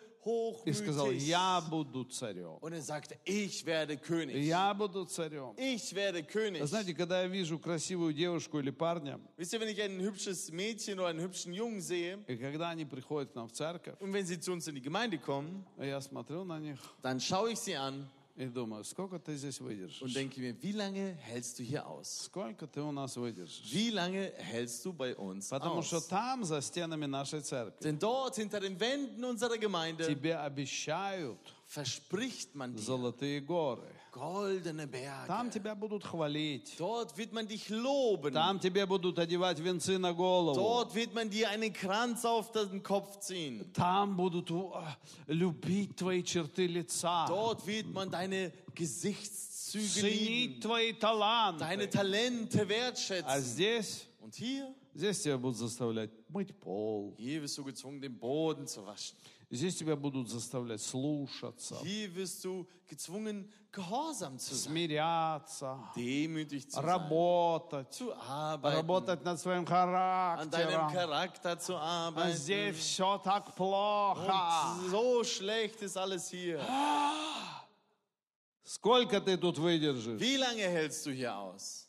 [0.64, 1.26] И сказал, hochmütig.
[1.26, 2.59] я буду царем.
[2.61, 4.37] Und er sagte, ich werde König.
[4.37, 5.52] Я буду царем.
[5.57, 6.64] Ich werde König.
[6.64, 11.00] Знаете, когда я вижу красивую девушку или парня, Wisst ihr, wenn ich ein hübsches Mädchen
[11.00, 14.24] oder einen hübschen Jungen sehe, и когда они приходят к нам в церковь, und wenn
[14.24, 17.74] sie zu uns in die Gemeinde kommen, я смотрю на них dann schaue ich sie
[17.74, 20.14] an и думаю, сколько ты здесь und выдержишь?
[20.14, 22.24] denke mir, wie lange hältst du hier aus?
[22.24, 23.70] Сколько ты у нас выдержишь?
[23.72, 26.09] Wie lange hältst du bei uns Потому что aus?
[26.09, 32.55] там, за стенами нашей церкви, Denn dort hinter den Wänden unserer Gemeinde тебе обещают verspricht
[32.55, 33.88] man dir золотые горы.
[34.16, 34.87] goldene
[35.26, 35.52] Там Berge.
[35.52, 36.74] тебя будут хвалить.
[36.78, 38.33] Dort wird man dich loben.
[38.33, 40.55] Там тебе будут одевать венцы на голову.
[40.55, 43.72] Dort wird man dir einen Kranz auf den Kopf ziehen.
[43.72, 47.26] Там будут а, любить твои черты лица.
[47.28, 51.87] Dort wird man deine Gesichtszüge Ценить lieben, твои deine таланты.
[51.88, 53.40] Talente А wertschätzen.
[53.42, 57.14] здесь, Und hier, здесь тебя будут заставлять мыть пол.
[57.18, 59.16] hier wirst du gezwungen, den Boden zu waschen.
[59.50, 66.76] Здесь тебя будут заставлять слушаться, Hier wirst du gezwungen, gehorsam zu sein, смиряться, demütig zu
[66.76, 70.92] sein, работать, zu arbeiten, работать над своим an deinem характером.
[70.92, 72.35] Charakter zu А arbeiten.
[72.35, 74.33] здесь все так плохо.
[74.81, 76.59] Und so schlecht ist alles hier.
[78.64, 80.18] Сколько ты тут выдержишь?
[80.18, 81.86] Wie lange hältst du hier aus?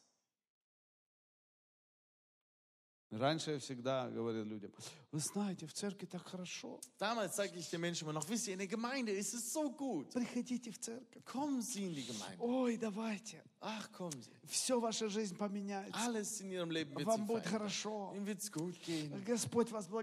[3.11, 4.71] Раньше я всегда говорил людям,
[5.13, 6.79] вы знаете, в церкви так хорошо.
[6.99, 9.71] Damals sage ich den Menschen immer noch, wisst ihr, in der Gemeinde ist es so
[9.71, 10.13] gut.
[10.13, 11.25] Приходите в церковь.
[11.25, 12.37] Kommen Sie in die Gemeinde.
[12.39, 13.43] Ой, давайте.
[13.63, 14.31] Ach, kommen Sie.
[14.47, 15.99] Все ваша жизнь поменяется.
[15.99, 18.13] Alles in Ihrem Leben wird Вам будет хорошо.
[18.15, 19.11] Ihnen wird es gut gehen.
[19.25, 19.95] Господь вас Der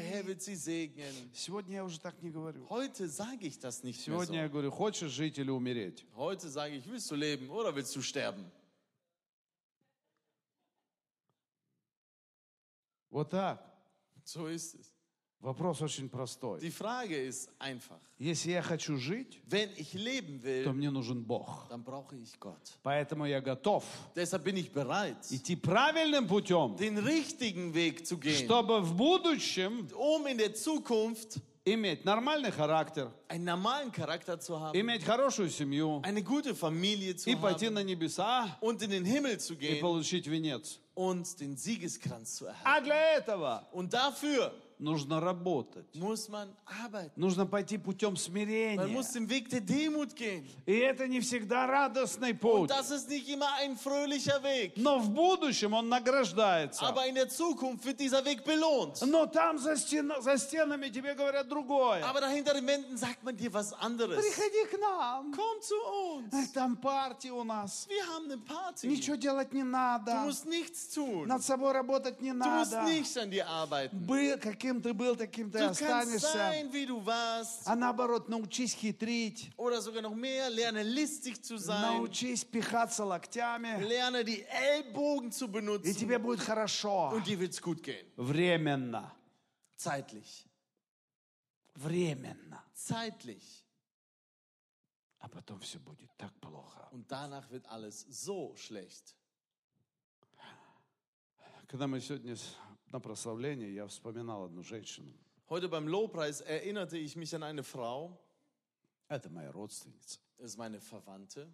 [0.00, 0.26] Herr благословит.
[0.26, 1.12] wird Sie segnen.
[1.34, 2.66] Сегодня я уже так не говорю.
[2.70, 4.50] Heute sage ich das nicht mehr Сегодня я so.
[4.52, 6.06] говорю, хочешь жить или умереть?
[6.16, 8.50] Heute sage ich, willst du leben oder willst du sterben?
[13.14, 13.60] Вот так.
[14.24, 14.90] So ist es.
[15.38, 16.58] Вопрос очень простой.
[16.58, 18.00] Die Frage ist einfach.
[18.18, 21.68] Если я хочу жить, Wenn ich leben то will, мне нужен Бог.
[21.68, 22.72] dann brauche ich Gott.
[22.82, 23.84] Поэтому я готов
[24.16, 29.86] Deshalb bin ich bereit, идти правильным путем, den richtigen Weg zu gehen, чтобы в будущем
[29.94, 36.00] um in der Zukunft иметь нормальный характер, einen normalen Charakter zu haben, иметь хорошую семью
[36.02, 39.58] eine gute Familie zu и пойти haben на небеса und in den Himmel zu и
[39.58, 40.80] gehen получить венец.
[40.94, 43.66] uns den Siegeskranz zu erhalten.
[43.72, 45.86] Und dafür нужно работать.
[45.94, 47.12] muss man arbeiten.
[47.16, 48.86] Нужно пойти путем Man смирения.
[48.86, 50.46] muss den Weg der Demut gehen.
[50.66, 52.70] И это не всегда радостный Und путь.
[52.70, 54.72] das ist nicht immer ein fröhlicher Weg.
[54.76, 56.84] Но в будущем он награждается.
[56.86, 59.00] Aber in der Zukunft wird dieser Weg belohnt.
[59.06, 62.02] Но там за, стен- за стенами тебе говорят другое.
[62.04, 64.16] Aber dahinter den Wänden sagt man dir was anderes.
[64.20, 65.32] Приходи к нам.
[65.32, 65.74] Komm zu
[66.16, 66.52] uns.
[66.52, 67.86] Там партия у нас.
[67.88, 68.86] Wir haben eine Party.
[68.88, 70.12] Ничего делать не Du надо.
[70.24, 71.26] musst nichts tun.
[71.26, 72.90] Над собой работать не Du musst надо.
[72.90, 73.98] nicht an dir arbeiten.
[74.06, 76.32] Был, каким ты был, таким ты kannst останешься.
[76.32, 77.66] sein, wie du warst.
[77.66, 79.50] А наоборот, научись хитрить.
[79.56, 80.48] Oder sogar noch mehr.
[80.48, 81.82] Lerne listig zu sein.
[81.82, 83.76] Научись пихаться локтями.
[83.82, 85.94] Lerne die Ellbogen zu И benutzen.
[85.94, 87.10] тебе будет хорошо.
[87.10, 88.06] Und dir wird's gut gehen.
[88.16, 89.12] Временно.
[89.76, 90.46] Zeitlich.
[91.74, 92.62] Временно.
[92.74, 93.62] Zeitlich.
[95.18, 96.88] А потом все будет так плохо.
[96.92, 99.14] Und danach wird alles so schlecht.
[101.66, 102.36] Когда мы сегодня
[102.94, 105.12] на прославлении, я вспоминал одну женщину.
[105.50, 108.16] Heute beim Lobpreis erinnerte ich mich an eine Frau.
[109.08, 110.20] Это моя родственница.
[110.38, 111.52] Das ist meine Verwandte.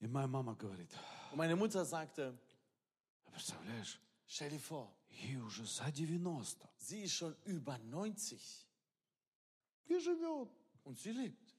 [0.00, 0.90] И моя мама говорит,
[1.32, 2.38] Und meine Mutter sagte,
[3.32, 6.58] представляешь, stell dir vor, ей уже за 90.
[6.76, 8.38] sie ist schon über 90
[9.88, 10.50] И живет.
[10.84, 11.54] und sie lebt.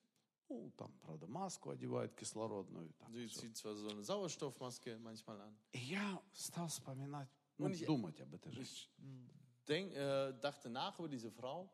[0.47, 2.93] Ну, там, правда, маску одевает кислородную.
[2.99, 3.39] так Sie всё.
[3.41, 5.55] zieht zwar so eine Sauerstoffmaske manchmal an.
[5.73, 7.27] И я стал вспоминать,
[7.59, 9.29] ну, Он думать об этой женщине.
[9.67, 11.69] denk, äh, dachte nach über diese Frau.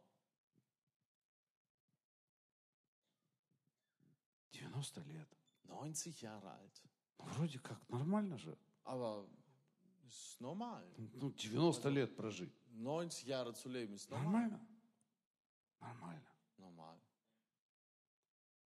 [4.51, 5.27] 90 лет.
[5.63, 6.83] 90 Jahre alt.
[7.17, 8.57] Ну, вроде как нормально же.
[8.83, 9.27] Aber
[10.03, 10.83] ist normal.
[10.97, 12.53] Ну, 90 лет прожить.
[12.67, 14.49] 90 Jahre zu leben ist normal.
[14.49, 14.67] Нормально?
[15.79, 16.29] Нормально.
[16.57, 16.99] Normal.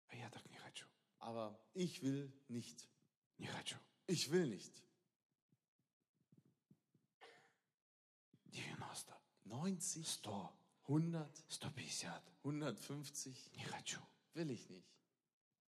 [0.07, 0.87] А я так не хочу.
[1.19, 2.87] Aber ich will nicht.
[3.37, 3.77] Не хочу.
[4.07, 4.82] Ich will nicht.
[9.52, 10.52] 90, 90, 100,
[10.88, 12.22] 100, 150.
[12.44, 13.98] 150 Не хочу.
[14.34, 14.86] will ich nicht.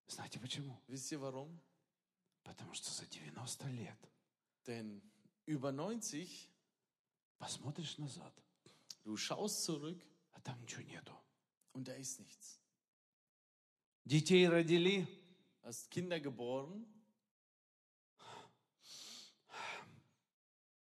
[0.09, 0.81] Знаете почему?
[0.89, 1.61] Wisst ihr warum?
[2.43, 3.99] Потому что за 90 лет
[4.67, 5.01] Denn
[5.47, 6.49] über 90,
[7.39, 8.33] посмотришь назад,
[9.05, 9.99] du schaust zurück
[10.33, 11.13] а там ничего нету.
[11.73, 12.59] und da ist nichts.
[14.05, 15.07] Детей родили,
[15.63, 16.87] Hast Kinder geboren,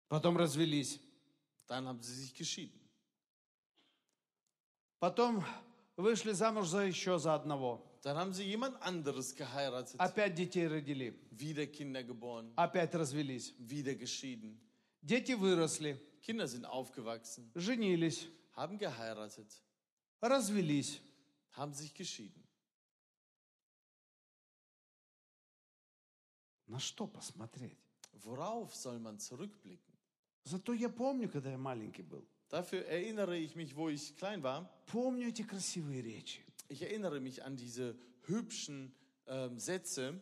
[0.07, 0.99] потом развелись.
[1.67, 2.79] dann haben sie sich geschieden.
[5.02, 5.44] Потом
[5.96, 7.82] вышли замуж за еще за одного.
[8.04, 11.18] Dann haben sie jemand anderes geheiratet, Опять детей родили.
[11.32, 13.52] wieder Kinder geboren, Опять развелись.
[13.58, 14.60] wieder geschieden.
[15.02, 19.60] Дети выросли, Kinder sind aufgewachsen, женились, haben geheiratet,
[20.20, 21.00] развелись.
[21.56, 22.44] haben sich geschieden.
[26.68, 27.76] На что посмотреть?
[28.22, 29.96] Worauf soll man zurückblicken?
[30.44, 32.24] Зато я помню, когда я маленький был.
[32.51, 34.69] Dafür erinnere ich mich, wo ich klein war.
[34.85, 36.43] Помню эти красивые речи.
[36.69, 38.93] Ich erinnere mich an diese hübschen
[39.27, 40.19] ähm, Sätze.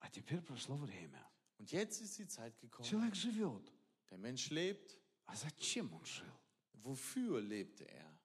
[0.00, 1.24] А теперь прошло время.
[1.58, 2.88] Und jetzt ist die Zeit gekommen.
[2.88, 3.72] Человек живет.
[4.10, 4.98] Der Mensch lebt.
[5.26, 6.26] А зачем он жил?
[6.82, 8.18] Wofür lebte er?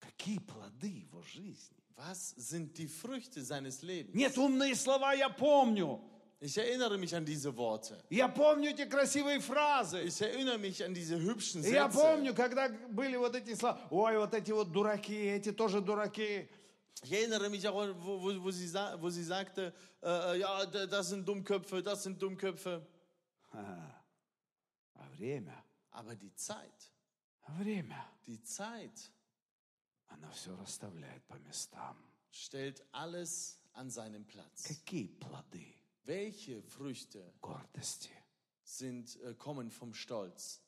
[0.00, 1.76] Какие плоды его жизни?
[1.94, 4.14] Was sind die Früchte seines Lebens?
[4.14, 6.02] Нет, умные слова я помню.
[6.42, 8.02] Ich erinnere mich an diese Worte.
[8.08, 10.02] Я помню эти красивые фразы.
[10.04, 12.00] Ich erinnere mich an diese hübschen И я Sätze.
[12.00, 13.78] помню, когда были вот эти слова.
[13.90, 16.48] Ой, вот эти вот дураки, эти тоже дураки.
[17.02, 19.72] Ich erinnere mich auch, wo, wo, wo, sie, sa- wo sie sagte,
[20.02, 22.86] äh, ja, d- das sind Dummköpfe, das sind Dummköpfe.
[23.52, 24.02] А,
[24.94, 25.52] а время,
[25.92, 26.90] Aber die Zeit,
[27.58, 29.10] время, die Zeit
[30.08, 31.96] она все расставляет по местам.
[32.30, 34.62] stellt alles an seinen Platz.
[34.64, 35.74] Какие плоды
[36.04, 38.10] Welche Früchte гордости
[38.62, 40.62] sind, äh, kommen vom Stolz?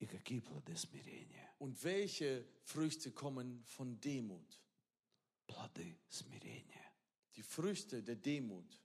[0.00, 1.54] и какие плоды смирения?
[1.58, 4.58] Und welche Früchte kommen von Demut?
[5.46, 6.92] Плоды смирения.
[7.36, 8.80] Die Früchte der Demut.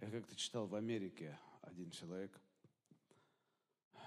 [0.00, 2.40] Я как-то читал в Америке один человек,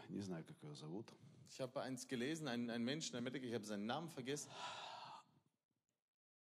[0.08, 1.12] не знаю, как его зовут,
[1.50, 4.50] Ich habe eins gelesen, ein, ein Mensch in Amerika, ich habe seinen Namen vergessen.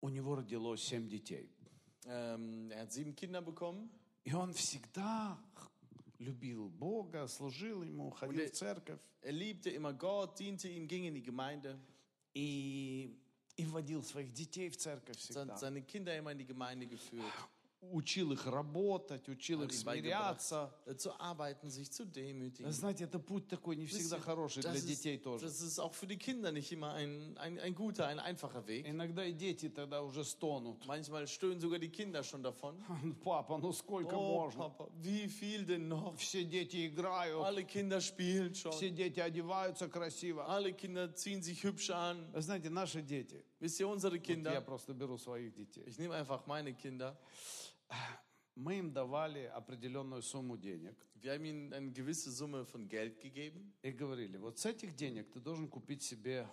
[0.00, 1.54] у него родилось семь детей.
[2.06, 3.90] Ähm, er hat sieben Kinder bekommen
[4.24, 5.38] И он всегда
[6.18, 11.14] любил Бога, служил Ему, ходил в церковь Er liebte immer Gott, diente ihm, ging in
[11.14, 11.76] die Gemeinde,
[12.32, 13.12] и,
[13.56, 15.56] и вводил своих детей в церковь hat всегда.
[15.56, 17.32] seine Kinder immer in die Gemeinde geführt,
[17.83, 20.71] Учил их работать, учил их смиряться.
[20.85, 22.71] äh, zu arbeiten, sich zu demütigen.
[22.71, 25.45] Знаете, это путь такой не всегда хороший для детей тоже.
[25.45, 28.87] das ist auch für die Kinder nicht immer ein, ein, ein guter, ein einfacher Weg.
[28.87, 30.85] Иногда и дети тогда уже стонут.
[30.85, 32.75] Manchmal stöhnen sogar die Kinder schon davon.
[33.23, 34.69] Папа, ну сколько Oh, можно?
[34.69, 36.15] Papa, wie viel denn noch?
[36.17, 38.71] Все дети играют, Alle Kinder spielen schon.
[38.73, 40.45] все дети одеваются красиво.
[40.47, 42.29] Alle Kinder ziehen sich hübsch an.
[42.39, 46.13] Знаете, наши дети, Wisst ihr, unsere вот я Kinder, просто беру своих детей, ich nehme
[46.15, 47.17] einfach meine Kinder,
[48.54, 50.96] мы им давали определенную сумму денег
[51.26, 55.30] wir haben ihnen eine gewisse Summe von Geld gegeben и говорили, вот с этих денег
[55.32, 56.48] ты должен купить себе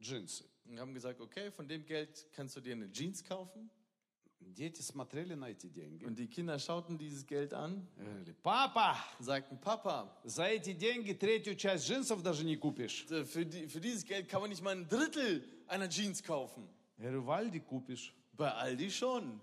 [0.00, 0.48] джинсы.
[0.64, 3.70] und haben gesagt, okay, von dem Geld kannst du dir eine Jeans kaufen.
[4.38, 8.96] Дети смотрели на эти деньги Und die Kinder schauten dieses Geld an и говорили, папа,
[9.18, 13.06] und sagten, Papa, за эти деньги третью часть джинсов даже не купишь.
[13.10, 16.68] äh, für, die, für dieses Geld kann man nicht mal ein Drittel einer Jeans kaufen.
[16.98, 18.14] Я говорю, в Альди купишь.
[18.32, 19.40] Bei Aldi schon.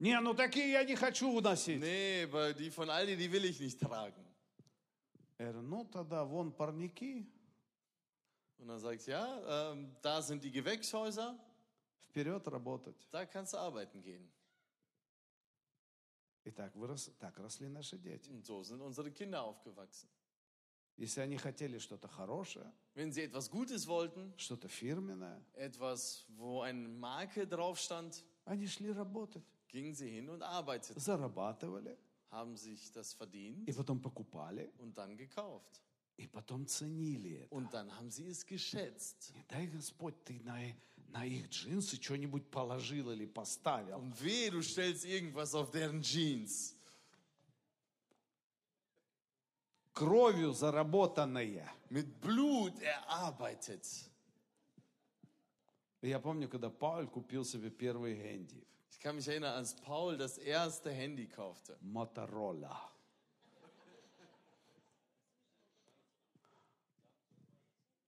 [0.00, 1.80] Не, ну такие я не хочу уносить.
[1.80, 4.24] Nee, aber die von Aldi, die will ich nicht tragen.
[5.38, 7.26] Говорю, ну тогда вон парники,
[8.58, 11.38] Und dann sagst du, ja, ähm, da sind die Gewächshäuser,
[12.00, 12.96] вперед работать.
[13.10, 14.28] da kannst du arbeiten gehen.
[16.44, 18.30] И так, вырос, так росли наши дети.
[18.30, 20.08] Und so sind unsere Kinder aufgewachsen.
[20.96, 26.88] Если они хотели что-то хорошее, Wenn sie etwas Gutes wollten, что-то фирменное, etwas, wo eine
[26.88, 31.96] Marke drauf stand, они шли работать, gingen sie hin und arbeiteten, зарабатывали,
[32.30, 35.82] haben sich das verdient и потом покупали, und dann gekauft.
[36.16, 37.54] и потом ценили это.
[37.54, 39.32] Und dann haben sie es geschätzt.
[39.34, 40.58] Не дай Господь, ты на,
[41.10, 43.98] на их джинсы что-нибудь положил или поставил.
[43.98, 46.74] Und weh, du stellst irgendwas auf deren Jeans.
[49.98, 51.68] кровью заработанное.
[51.90, 53.84] mit Blut erarbeitet.
[56.00, 58.64] Я помню, когда Пауль купил себе первый Генди,
[58.97, 61.77] Ich kann mich erinnern, als Paul das erste Handy kaufte.
[61.81, 62.89] Моторола.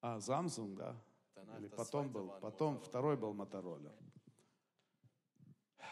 [0.02, 0.96] А, Samsung, да?
[1.34, 3.92] Danach Или das потом zweite был, war ein потом второй был Моторола.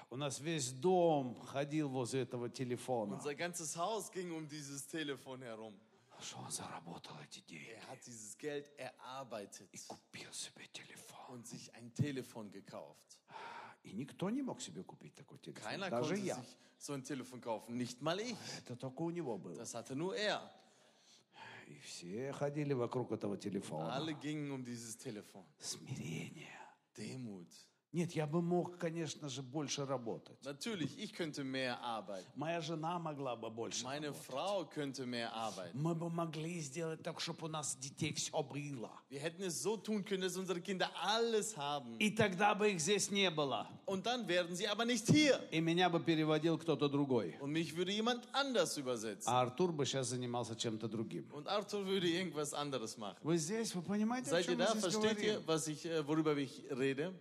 [0.09, 3.15] У нас весь дом ходил возле этого телефона.
[3.15, 5.73] Unser ganzes Haus ging um dieses Telefon herum.
[6.21, 11.13] Что он заработал эти деньги Er hat dieses Geld erarbeitet и купил себе телефон.
[11.29, 13.17] und sich ein Telefon gekauft.
[13.88, 15.62] И никто не мог себе купить такой телефон.
[15.72, 16.34] Keiner Даже konnte я.
[16.36, 18.36] sich so ein Telefon kaufen, nicht mal ich.
[18.58, 19.56] Это только у него было.
[19.56, 20.40] Das hatte nur er.
[21.66, 23.94] И все ходили вокруг этого телефона.
[23.96, 25.44] Alle gingen um dieses Telefon.
[25.60, 26.58] Смирение.
[26.96, 27.48] Demut.
[27.90, 30.36] Нет, я бы мог, конечно же, больше работать.
[30.44, 32.26] Natürlich, ich könnte mehr arbeiten.
[32.36, 34.26] Моя жена могла бы больше Meine работать.
[34.26, 35.70] Frau könnte mehr arbeiten.
[35.72, 38.90] Мы бы могли сделать так, чтобы у нас детей все было.
[39.08, 41.96] Wir hätten es so tun können, dass unsere Kinder alles haben.
[41.98, 43.66] И тогда бы их здесь не было.
[43.86, 45.40] Und dann wären sie aber nicht hier.
[45.50, 47.36] И меня бы переводил кто-то другой.
[47.40, 49.26] Und mich würde jemand anders übersetzen.
[49.32, 51.26] А Артур бы сейчас занимался чем-то другим.
[51.32, 53.16] Und Arthur würde irgendwas anderes machen.
[53.22, 54.70] Вы здесь, вы понимаете, о Seid ihr чем мы da?
[54.72, 55.24] здесь Versteht говорим?
[55.24, 57.14] ihr, was ich, äh, worüber ich rede?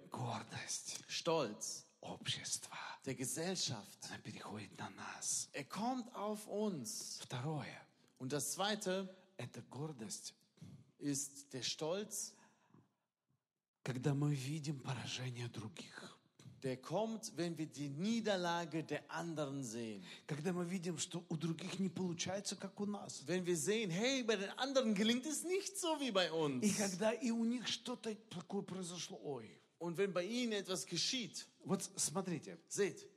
[0.57, 2.77] Гордость Stolz общества.
[3.05, 3.99] der Gesellschaft.
[4.09, 5.49] Она переходит на нас.
[5.53, 7.18] Er kommt auf uns.
[7.20, 7.77] Второе.
[8.18, 10.35] Und das Zweite Это гордость,
[10.99, 12.33] ist der Stolz,
[13.83, 16.16] когда мы видим поражение других.
[16.62, 20.03] der kommt, wenn wir die Niederlage der anderen sehen.
[20.29, 23.23] Когда мы видим, что у других не получается, как у нас.
[23.27, 26.77] Wenn wir sehen, hey, bei den anderen gelingt es nicht so wie bei И uns.
[26.79, 29.18] когда и у них что-то такое произошло.
[29.25, 29.59] Ой.
[29.79, 33.09] Und wenn bei ihnen etwas geschieht, Вот смотрите, seht,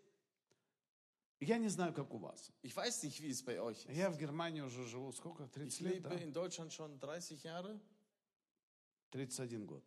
[1.39, 2.51] я не знаю, как у вас.
[2.64, 3.95] ich weiß nicht, wie es bei euch ist.
[3.95, 5.43] Я в Германии уже живу, сколько?
[5.45, 6.16] Ich 30 лет, lebe да?
[6.16, 7.80] in Deutschland schon 30 Jahre,
[9.12, 9.84] 31 год.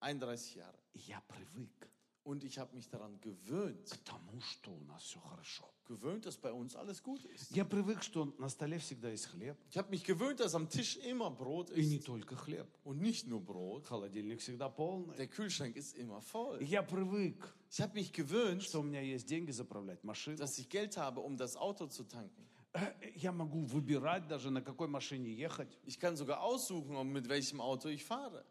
[0.00, 0.78] 31 Jahre.
[0.94, 1.88] И я привык
[2.26, 5.64] Und ich habe mich daran gewöhnt, к тому, что у нас все хорошо.
[5.88, 7.50] gewöhnt, dass bei uns alles gut ist.
[7.50, 9.56] Я привык, что на столе всегда есть хлеб.
[9.70, 12.06] Ich habe mich gewöhnt, dass am Tisch immer Brot И не ist.
[12.06, 12.68] только хлеб.
[12.84, 13.86] Und nicht nur Brot.
[13.86, 15.16] Холодильник всегда полный.
[15.16, 16.60] Der Kühlschrank ist immer voll.
[16.62, 20.36] И Я привык, Ich habe mich gewöhnt, что у меня есть деньги заправлять машину.
[20.36, 22.46] dass ich Geld habe, um das Auto zu tanken.
[22.77, 25.69] Э, Я могу выбирать даже, на какой машине ехать.
[25.85, 28.43] Ich kann sogar aussuchen, um mit welchem Auto ich fahre.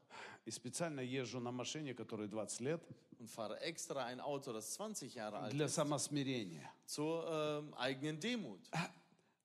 [0.44, 2.82] И специально езжу на машине, которой 20 лет,
[3.18, 6.68] Und fahre extra ein Auto, das 20 Jahre alt для самосмирения.
[6.86, 8.60] zur ähm, eigenen Demut.
[8.72, 8.90] А,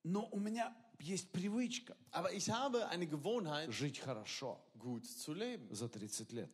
[0.04, 5.68] Но у меня есть привычка Aber ich habe eine Gewohnheit, жить хорошо gut zu leben.
[5.72, 6.50] за 30 лет.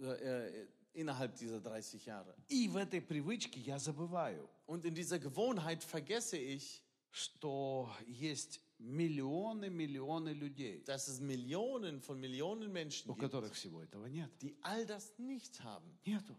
[0.00, 2.34] Äh, äh, innerhalb dieser 30 Jahre.
[2.48, 6.82] И в этой привычке я забываю, Und in dieser Gewohnheit vergesse ich,
[7.16, 13.82] что есть миллионы, миллионы людей, dass es Millionen von Millionen Menschen у gibt, которых всего
[13.82, 14.30] этого нет.
[14.42, 15.98] die all das nicht haben.
[16.04, 16.36] Нету.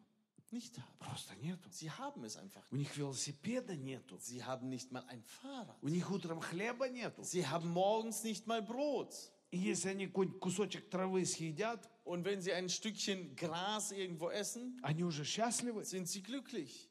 [0.51, 0.97] Nicht haben.
[0.99, 1.67] Просто нету.
[1.71, 4.17] Sie haben es einfach У них велосипеда нету.
[4.19, 5.75] Sie haben nicht mal ein Fahrrad.
[5.81, 7.23] У них утром хлеба нету.
[7.23, 9.13] Sie haben morgens nicht mal Brot.
[9.49, 15.03] И если они кусочек травы съедят, Und wenn sie ein Stückchen Gras irgendwo essen, они
[15.03, 15.83] уже счастливы.
[15.83, 16.89] sind sie glücklich.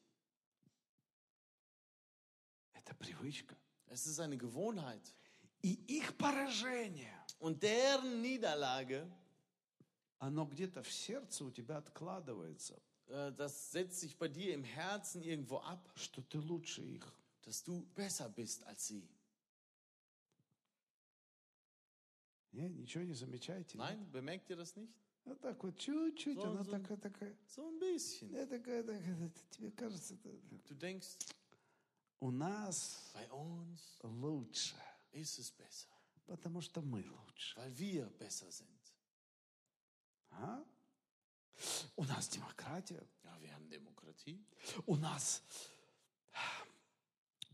[2.74, 3.56] Это привычка.
[3.87, 5.13] Es ist eine Gewohnheit.
[5.63, 9.07] И их поражение, Und deren Niederlage,
[10.19, 15.21] оно где-то в сердце у тебя откладывается, äh, das setzt sich bei dir im Herzen
[15.21, 17.05] irgendwo ab, что ты лучше их.
[17.43, 19.07] dass du besser bist als sie.
[22.53, 23.77] Не, ничего не замечаете?
[23.77, 23.87] нет?
[23.89, 24.91] Nein, bemerkt ihr das nicht?
[25.23, 27.37] Вот так вот чуть-чуть, So- она so- такая, такая.
[27.47, 28.29] So ein bisschen.
[28.31, 30.29] Я такая, такая, тебе кажется, это-
[30.67, 31.17] Du denkst,
[32.20, 33.14] у нас
[34.02, 34.76] лучше,
[36.26, 37.60] потому что мы лучше.
[40.30, 40.64] А?
[41.96, 43.02] У нас демократия,
[44.86, 45.42] у нас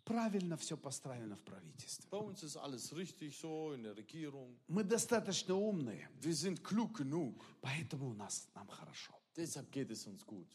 [0.04, 2.08] правильно все построено в правительстве.
[2.10, 4.58] Bei uns ist alles richtig so in der Regierung.
[4.68, 7.40] Мы достаточно умные, Wir sind klug genug.
[7.60, 9.14] поэтому у нас нам хорошо.
[9.36, 10.48] Deshalb geht es uns gut.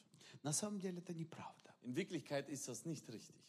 [0.44, 1.74] На самом деле это неправда.
[1.84, 3.44] In Wirklichkeit ist das nicht richtig.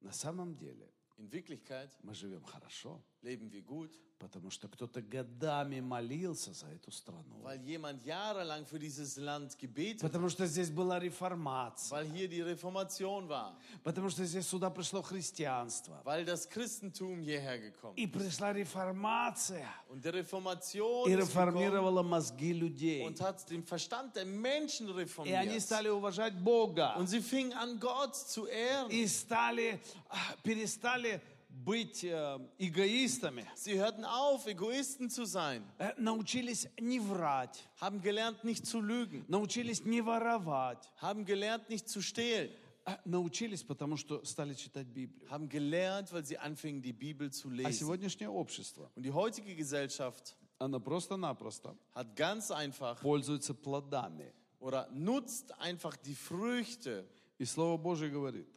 [0.00, 5.80] На самом деле In Wirklichkeit мы живем хорошо, leben wir gut, потому что кто-то годами
[5.80, 7.42] молился за эту страну.
[7.42, 11.90] weil jemand jahrelang für dieses Land gebetet Потому что здесь была реформация.
[11.98, 13.54] weil hier die Reformation war,
[13.84, 16.00] Потому что здесь сюда пришло христианство.
[16.04, 19.68] weil das Christentum hierher gekommen И пришла реформация.
[19.90, 23.04] Und die Reformation И реформировала мозги людей.
[23.06, 25.60] und hat den Verstand der Menschen И они reformiert.
[25.62, 26.94] стали уважать Бога.
[26.96, 28.90] Und sie fingen an, Gott zu ehren.
[28.90, 31.20] И стали, а, перестали
[31.55, 38.43] быть э, эгоистами, Sie hörten auf, Egoisten zu sein, э, научились не врать, haben gelernt,
[38.43, 42.49] nicht zu lügen, научились не воровать, haben gelernt, nicht zu stehlen,
[42.85, 45.29] а научились, потому что стали читать Библию.
[45.29, 47.73] haben gelernt, weil sie anfingen, die Bibel zu А lesen.
[47.73, 54.31] сегодняшнее общество, Und die heutige Gesellschaft оно просто-напросто hat ganz einfach пользуется плодами.
[54.59, 57.05] oder nutzt einfach die Früchte.
[57.39, 58.47] И Слово Божье говорит,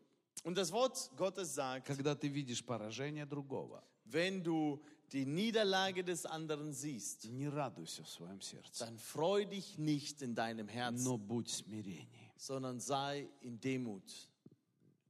[0.43, 4.81] Und das Wort Gottes sagt, когда ты видишь поражение другого, wenn du
[5.11, 10.33] die Niederlage des anderen siehst, не радуйся в своем сердце, dann freu dich nicht in
[10.35, 12.31] deinem Herzen, но будь смирение.
[12.37, 14.03] sondern sei in Demut.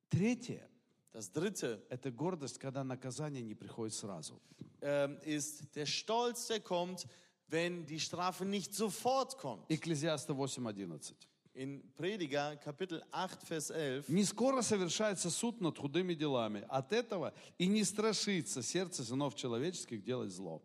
[0.09, 0.67] Третье
[1.11, 4.39] Das dritte– это гордость, когда наказание не приходит сразу.
[4.81, 7.07] ähm, ist der Stolz, der kommt,
[7.47, 9.69] wenn die Strafe nicht sofort kommt.
[9.69, 11.13] Экклезиаста 8.11.
[11.58, 14.08] In Prediger Kapitel 8, Vers 11.
[14.08, 16.66] Не скоро совершается суд над худыми делами.
[16.68, 20.62] От этого и не страшится сердце сынов человеческих делать зло.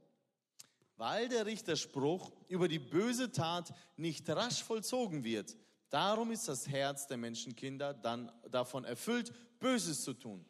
[0.97, 5.55] Weil der Richterspruch über die böse Tat nicht rasch vollzogen wird,
[5.91, 10.43] darum ist das Herz der Menschenkinder dann davon erfüllt, Böses zu tun.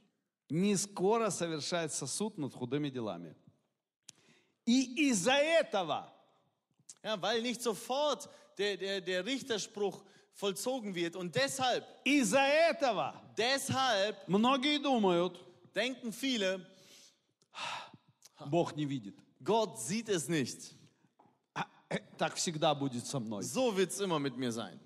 [0.49, 3.35] Не скоро совершается суд над худыми делами.
[4.65, 6.11] И из-за этого
[7.03, 11.15] Ja, weil nicht sofort der, der, der Richterspruch vollzogen wird.
[11.15, 15.39] Und deshalb, из-за этого deshalb многие думают,
[15.75, 16.65] denken viele,
[18.45, 19.15] Бог не видит.
[19.43, 20.73] Gott sieht es nicht.
[21.53, 23.43] А, э, Так всегда будет со мной.
[23.43, 24.79] So wird es immer mit mir sein.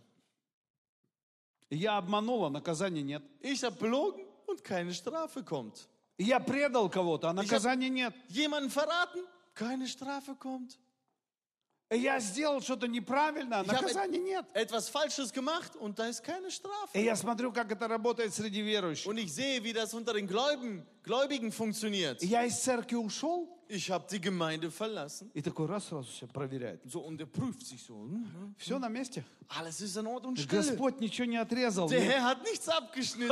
[1.69, 3.23] Я обманула, наказания нет.
[3.41, 5.87] Ich habe belogen und keine Strafe kommt.
[6.17, 8.13] Я предал кого-то, а наказания нет.
[8.29, 9.23] Jemanden verraten,
[9.55, 10.77] keine Strafe kommt.
[11.90, 14.44] Я сделал что-то неправильно, а наказания нет.
[14.52, 16.90] etwas Falsches gemacht und da ist keine Strafe.
[16.92, 19.06] И я смотрю, как это работает среди верующих.
[19.06, 22.22] Und ich sehe, wie das unter den Gläubigen, Gläubigen funktioniert.
[22.22, 25.30] Я из церкви ушел, Ich habe die Gemeinde verlassen.
[25.34, 26.80] и такой раз сразу все проверяет.
[26.84, 27.94] So, und er prüft sich so.
[27.94, 29.24] hm, Все на месте.
[29.48, 30.60] Alles ist in Ort und Stille.
[30.62, 31.88] Господь ничего не отрезал.
[31.88, 33.30] Der Herr hat nichts abgeschnitten.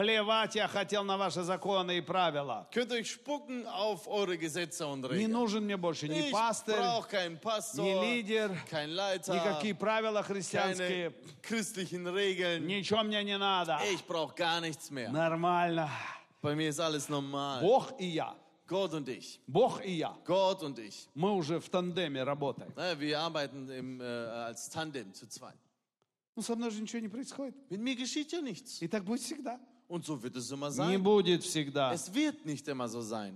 [0.00, 2.66] Плевать я хотел на ваши законы и правила.
[2.72, 7.08] Könnt euch spucken auf eure Gesetze und Не нужен мне больше ни Ich пастырь, brauche
[7.10, 11.10] keinen Pastor, ни лидер, Leiter, никакие правила христианские.
[11.10, 12.66] keine christlichen Regeln.
[12.66, 13.78] Ничего мне не надо.
[13.92, 15.10] Ich brauche gar nichts mehr.
[15.10, 15.90] Нормально.
[16.40, 17.60] Bei mir ist alles normal.
[17.60, 18.34] Бог и я.
[18.66, 19.38] Gott und ich.
[19.46, 20.16] Бог и я.
[20.24, 21.08] Gott und ich.
[21.14, 22.72] Мы уже в тандеме работаем.
[22.74, 25.58] Naja, wir arbeiten im, äh, als Tandem zu zweit.
[26.36, 27.54] Ну, со мной же ничего не происходит.
[27.68, 28.80] Mit mir geschieht ja nichts.
[28.80, 29.60] И так будет всегда.
[29.90, 31.02] Und so wird es immer Не sein.
[31.02, 31.92] будет всегда.
[31.92, 33.34] Es wird nicht immer so sein.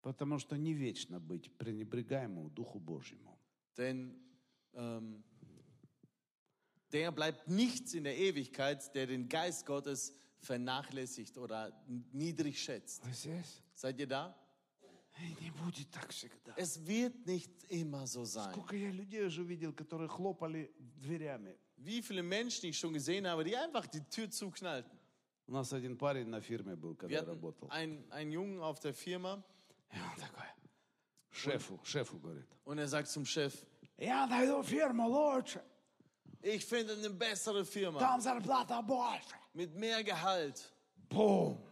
[0.00, 3.38] Потому что не вечно быть пренебрегаемому Духу Божьему.
[3.76, 4.18] Denn
[4.72, 5.22] ähm,
[6.90, 11.70] der bleibt nichts in der Ewigkeit, der den Geist Gottes vernachlässigt oder
[12.12, 13.02] niedrig schätzt.
[13.74, 14.34] Seid ihr da?
[15.18, 15.52] Не.
[16.56, 18.52] Es wird nicht immer so sein.
[18.54, 21.54] Сколько я людей уже видел, которые хлопали дверями.
[21.81, 24.97] Wie viele Menschen ich schon gesehen habe, die einfach die Tür zuknallten.
[25.47, 27.69] У нас один парень на фирме был, когда Wir я hatten работал.
[27.71, 29.41] einen, einen Jungen auf der Firma
[29.93, 30.45] И он такой,
[31.31, 33.53] шефу, шефу говорит, und er sagt zum Chef,
[33.97, 35.63] я найду фирму лучше,
[36.41, 39.35] ich finde eine bessere Firma там зарплата больше.
[39.53, 40.73] mit mehr Gehalt
[41.09, 41.63] Бум!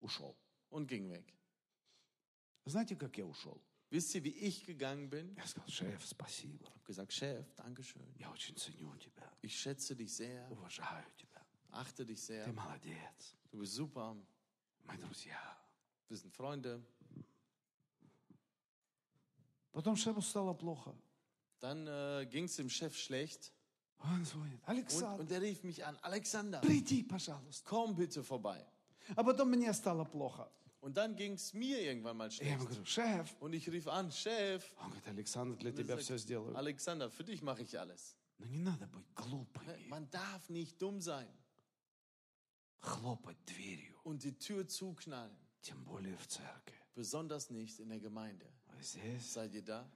[0.00, 0.36] Ушел.
[0.70, 1.24] und ging weg.
[2.66, 3.60] Знаете, как я ушел?
[3.90, 5.34] Wisst ihr, wie ich gegangen bin?
[5.36, 6.64] Я сказал, шеф, спасибо.
[6.64, 8.02] Ich habe gesagt, Chef, Dankeschön.
[8.18, 11.40] Я очень ценю тебя, Ich schätze dich sehr, уважаю тебя.
[11.70, 12.44] achte dich sehr.
[12.44, 13.34] Ты молодец.
[13.50, 14.16] Du bist super.
[14.84, 15.38] Мы друзья.
[16.08, 16.82] Wir sind Freunde.
[19.72, 20.94] Потом шефу стало плохо.
[21.60, 23.52] Dann äh, ging es dem Chef schlecht
[23.98, 24.60] Он звонит.
[24.62, 27.68] und, Александр, und er rief mich an, Alexander, приди, пожалуйста.
[27.68, 28.64] komm bitte vorbei.
[29.16, 30.50] А потом мне стало плохо.
[30.86, 32.70] Und dann ging es mir irgendwann mal И я ему schlecht.
[32.70, 33.36] говорю, шеф.
[33.40, 36.56] Und ich rief an, Chef, Он говорит, Александр, для Und er тебя sagt, все сделаю.
[36.56, 38.16] Alexander, für dich mache ich alles.
[38.38, 39.86] Но не надо быть глупыми.
[39.88, 41.28] Man darf nicht dumm sein
[42.80, 43.94] Хлопать дверью.
[44.04, 45.36] und die Tür zuknallen.
[45.62, 46.74] Тем более в церкви.
[46.96, 48.44] Besonders nicht in der Gemeinde.
[48.66, 49.88] А здесь Seid ihr da?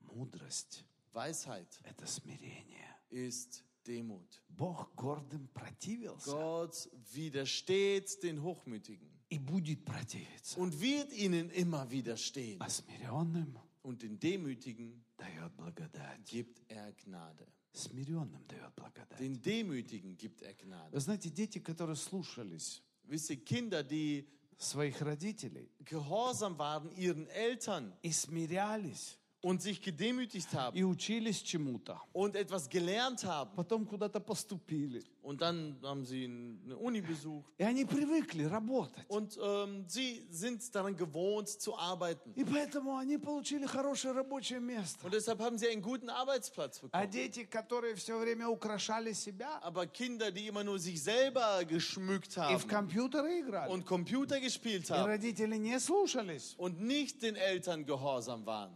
[0.00, 2.88] мудрость Weisheit – это смирение.
[3.10, 4.40] ist Demut.
[4.48, 10.57] Бог гордым противился Gott widersteht den Hochmütigen И будет противиться.
[10.59, 12.61] und wird ihnen immer widerstehen.
[12.61, 16.23] А смиренным Und den Demütigen дает благодать.
[16.25, 17.47] gibt er Gnade.
[17.73, 19.19] Смиренным дает благодать.
[19.19, 20.99] Den Demütigen gibt er Вы Gnade.
[20.99, 28.11] знаете, дети, которые слушались Wisst ihr, Kinder, die своих родителей gehorsam waren ihren Eltern и
[28.11, 32.00] смирялись, und sich gedemütigt haben и учились чему-то.
[32.12, 33.50] und etwas gelernt haben.
[33.56, 35.02] Потом куда-то поступили.
[35.20, 37.52] Und dann haben sie eine Uni besucht.
[37.58, 39.04] И они привыкли работать.
[39.08, 42.32] Und ähm, sie sind daran gewohnt zu arbeiten.
[42.36, 45.04] И поэтому они получили хорошее рабочее место.
[45.04, 47.10] Und deshalb haben sie einen guten Arbeitsplatz А bekommen.
[47.10, 52.56] дети, которые все время украшали себя Aber Kinder, die immer nur sich selber geschmückt и
[52.56, 57.34] в haben компьютеры играли, und Computer gespielt и haben родители не слушались, und nicht den
[57.34, 58.72] Eltern gehorsam waren,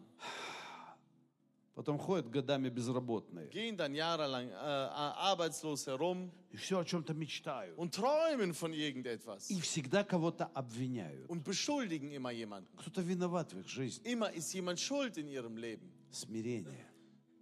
[1.82, 3.50] потом ходят годами безработные.
[3.50, 7.78] gehen dann jahrelang äh, arbeitslos herum И все о чем-то мечтают.
[7.78, 11.30] und träumen von irgendetwas И всегда кого-то обвиняют.
[11.30, 12.68] und beschuldigen immer jemanden.
[12.78, 14.04] Кто-то виноват в их жизни.
[14.06, 15.92] Immer ist jemand schuld in ihrem Leben.
[16.12, 16.86] Смирение.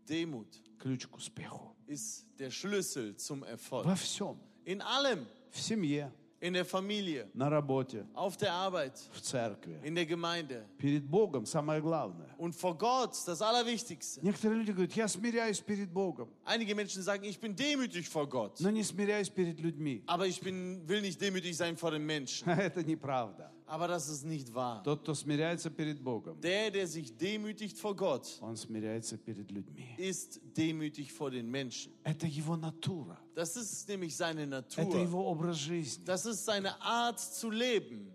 [0.07, 0.47] Demut
[0.79, 1.75] Ключ к успеху.
[1.87, 3.85] ist der Schlüssel zum Erfolg.
[3.85, 4.39] Во всем.
[4.65, 9.78] In allem, В семье, in der Familie, на работе, auf der Arbeit, в церкви.
[9.82, 12.28] in der Gemeinde Перед Богом самое главное.
[12.36, 14.20] und vor Gott das Allerwichtigste.
[14.22, 18.60] Некоторые люди говорят, я смиряюсь перед Богом, Einige Menschen sagen, ich bin demütig vor Gott,
[18.60, 20.02] но не смиряюсь перед людьми.
[20.06, 22.46] aber ich bin, will nicht demütig sein vor den Menschen.
[22.48, 23.50] Это неправда.
[23.68, 24.82] Aber das ist nicht wahr.
[24.82, 29.94] Тот, кто смиряется перед Богом, Der, der sich demütigt vor Gott, он смиряется перед людьми.
[29.98, 31.92] ist demütig vor den Menschen.
[32.04, 33.18] Это его натура.
[33.34, 34.50] Das ist nämlich seine Это
[34.82, 34.96] Natur.
[35.00, 36.04] его образ жизни.
[36.04, 38.12] Das ist seine Art zu leben.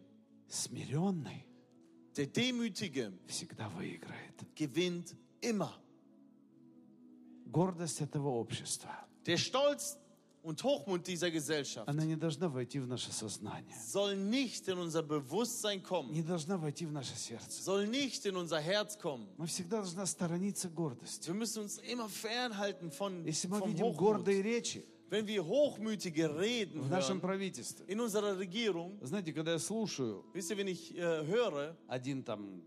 [0.47, 1.45] Смиренный
[2.15, 4.45] Der Demütige всегда выиграет.
[4.55, 5.73] gewinnt immer.
[7.51, 8.91] Гордость этого общества,
[9.25, 9.97] Der Stolz
[10.44, 15.02] und Hochmut dieser Gesellschaft она не должна войти в наше сознание, soll nicht in unser
[15.02, 17.62] Bewusstsein kommen, не должна войти в наше сердце.
[17.62, 19.26] soll nicht in unser Herz kommen.
[19.38, 21.28] Мы всегда должна сторониться гордости.
[21.28, 23.96] Wir müssen uns immer fernhalten von, Если мы vom видим Hochmut.
[24.24, 29.52] гордые речи Wenn wir hochmütige Reden в нашем hören, правительстве, in unserer Regierung, знаете, когда
[29.52, 32.62] я слушаю, wisst ihr, wenn ich äh, höre, один там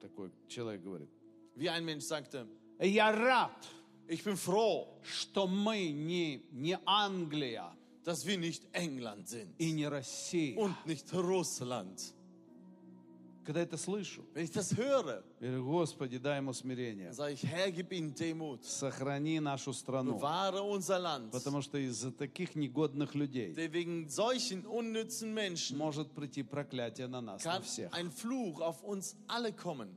[0.00, 1.10] такой человек говорит,
[1.54, 2.48] wie ein Mensch sagte,
[2.80, 3.68] я рад,
[4.12, 7.72] ich bin froh, что мы не, не Англия
[8.04, 10.56] dass wir nicht England sind и не Россия.
[10.58, 12.12] und nicht Russland.
[13.44, 17.12] Когда это слышу, Wenn ich das höre, я говорю, Господи, дай ему смирение.
[17.12, 18.64] sage ich, Herr, gib ihnen Demut.
[18.64, 20.14] Сохрани нашу страну.
[20.14, 21.32] Bewahre unser Land.
[21.32, 27.20] Потому что из-за таких негодных людей Denn wegen solchen unnützen Menschen может прийти проклятие на
[27.20, 27.90] нас, на kann всех.
[27.92, 29.88] ein Fluch auf uns alle kommen.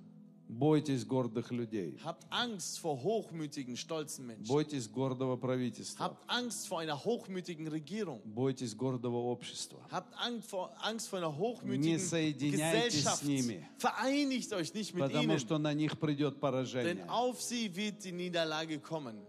[0.51, 1.97] Бойтесь гордых людей.
[2.03, 4.49] Habt Angst vor hochmütigen, stolzen Menschen.
[4.49, 6.07] Бойтесь гордого правительства.
[6.07, 8.21] Habt Angst vor einer hochmütigen Regierung.
[8.25, 9.79] Бойтесь гордого общества.
[9.93, 13.23] Habt Angst vor, Angst vor einer Не hochmütigen соединяйтесь Gesellschaft.
[13.23, 13.65] с ними.
[13.79, 17.07] Vereinigt euch nicht mit Потому ihnen, что на них придет denn поражение.
[17.09, 19.23] auf sie wird die Niederlage kommen.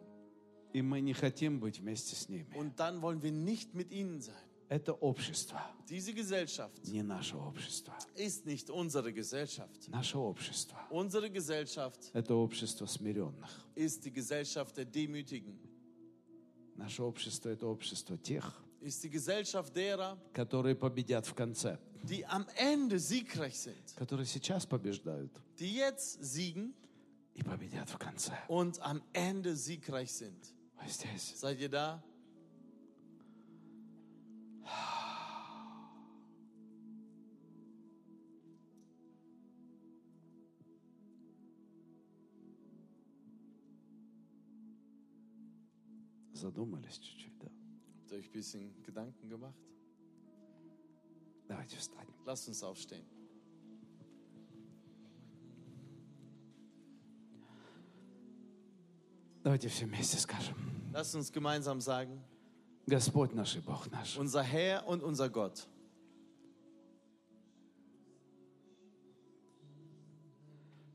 [0.73, 2.47] И мы не хотим быть вместе с ними.
[2.55, 4.33] Und dann wollen wir nicht mit ihnen sein.
[4.68, 7.94] Это общество, Diese Gesellschaft не наше общество.
[8.16, 9.88] ist nicht unsere Gesellschaft.
[9.88, 13.48] Наше общество Unsere Gesellschaft– это общество смиренных.
[13.76, 15.56] ist die Gesellschaft der Demütigen.
[16.76, 18.44] Наше общество– это общество тех,
[18.80, 21.78] Ist die Gesellschaft derer, которые победят в конце.
[22.02, 23.94] die am Ende siegreich sind.
[23.96, 26.74] Которые сейчас побеждают Die jetzt siegen
[27.34, 28.32] и победят в конце.
[28.48, 30.52] und am Ende siegreich sind.
[31.36, 32.02] Seid ihr da?
[46.35, 47.47] Задумались чуть-чуть, да?
[47.47, 49.59] Habt ihr euch ein bisschen Gedanken gemacht?
[51.47, 52.13] Давайте встанем.
[52.25, 53.05] Lasst uns aufstehen.
[59.43, 60.55] Давайте все вместе скажем.
[60.93, 62.21] Lasst uns gemeinsam sagen,
[62.85, 65.67] Господь наш и Бог наш, unser Herr und unser Gott,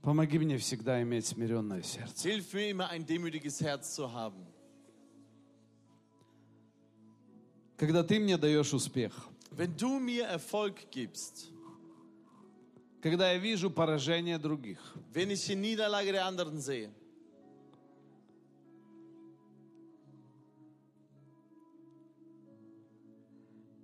[0.03, 2.29] помоги мне всегда иметь смиренное сердце.
[2.29, 4.47] hilf mir immer ein demütiges Herz zu haben.
[7.82, 9.12] Когда Ты мне даешь успех,
[9.50, 11.50] Wenn du mir Erfolg gibst,
[13.02, 14.78] когда я вижу поражение других,
[15.12, 16.92] wenn ich die Niederlage der anderen sehe,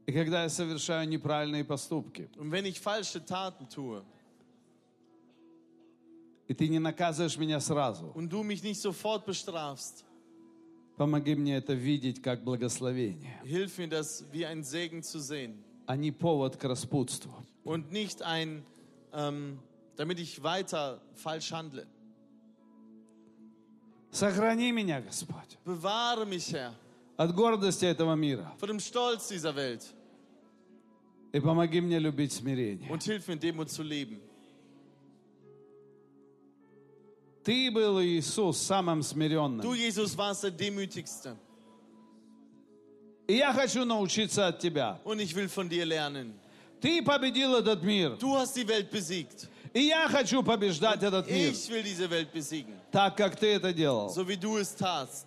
[0.06, 4.04] и когда я совершаю неправильные поступки, und wenn ich falsche Taten tue
[6.48, 10.06] и Ты не наказываешь меня сразу, und du mich nicht sofort bestrafst,
[10.97, 15.97] помоги мне это видеть как благословение, hilf mir das wie ein Segen zu sehen а
[15.97, 17.33] не повод к распутству.
[17.65, 18.65] und nicht ein,
[19.13, 19.59] ähm,
[19.97, 21.87] damit ich weiter falsch handle.
[24.11, 26.75] Сохрани меня, Господь, Bewahre mich, Herr,
[27.17, 29.83] от гордости этого мира vor dem Stolz dieser Welt
[31.33, 32.91] и помоги мне любить смирение.
[32.91, 34.21] und hilf mir, Demut zu leben.
[37.48, 39.62] Ты был, Иисус, самым смиренным.
[39.62, 41.38] Du, Jesus, warst der Demütigste.
[43.26, 45.00] И я хочу научиться от Тебя.
[45.06, 46.34] Und ich will von dir lernen.
[46.82, 48.18] Ты победил этот мир.
[48.18, 49.48] Du hast die Welt besiegt.
[49.74, 52.74] И я хочу побеждать этот мир, Ich will diese Welt besiegen.
[52.92, 54.10] так как Ты это делал.
[54.10, 55.26] So wie du es tatst.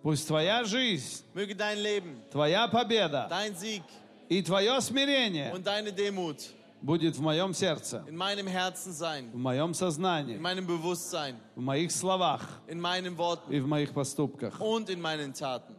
[0.00, 3.82] Пусть Твоя жизнь, Möge dein Leben, Твоя победа dein Sieg
[4.28, 6.38] и Твое смирение und deine Demut
[6.82, 11.60] будет в моем сердце, in meinem Herzen sein, в моем in сознании, meinem Bewusstsein, в
[11.60, 14.60] моих словах in meinen Worten и в моих поступках.
[14.60, 15.74] und in meinen Taten.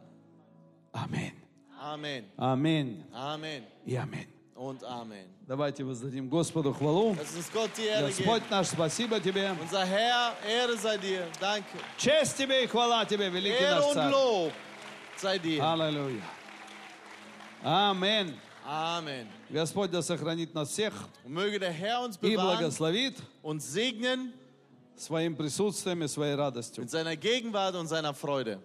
[0.92, 1.34] Аминь.
[1.80, 2.24] Amen.
[2.36, 3.04] Аминь.
[3.12, 3.62] Amen.
[3.86, 4.26] И аминь.
[4.54, 5.26] Und Amen.
[5.46, 7.14] Давайте воздадим Господу хвалу.
[7.14, 9.56] Господь наш, спасибо Тебе.
[9.58, 11.26] Unser Herr, Ehre sei dir.
[11.40, 11.78] Danke.
[11.96, 14.12] Честь Тебе и хвала Тебе, великий Ehre наш Царь.
[14.12, 14.52] Lob
[15.16, 15.60] sei dir.
[15.62, 16.22] Аллилуйя.
[17.62, 18.36] Аминь.
[18.66, 19.39] Amen.
[19.52, 20.92] Господь да сохранит нас всех
[21.24, 24.32] Und möge der Herr uns и bewahren, благословит uns segnen
[24.96, 26.82] своим присутствием и своей радостью.
[26.82, 28.60] mit seiner Gegenwart und seiner Freude.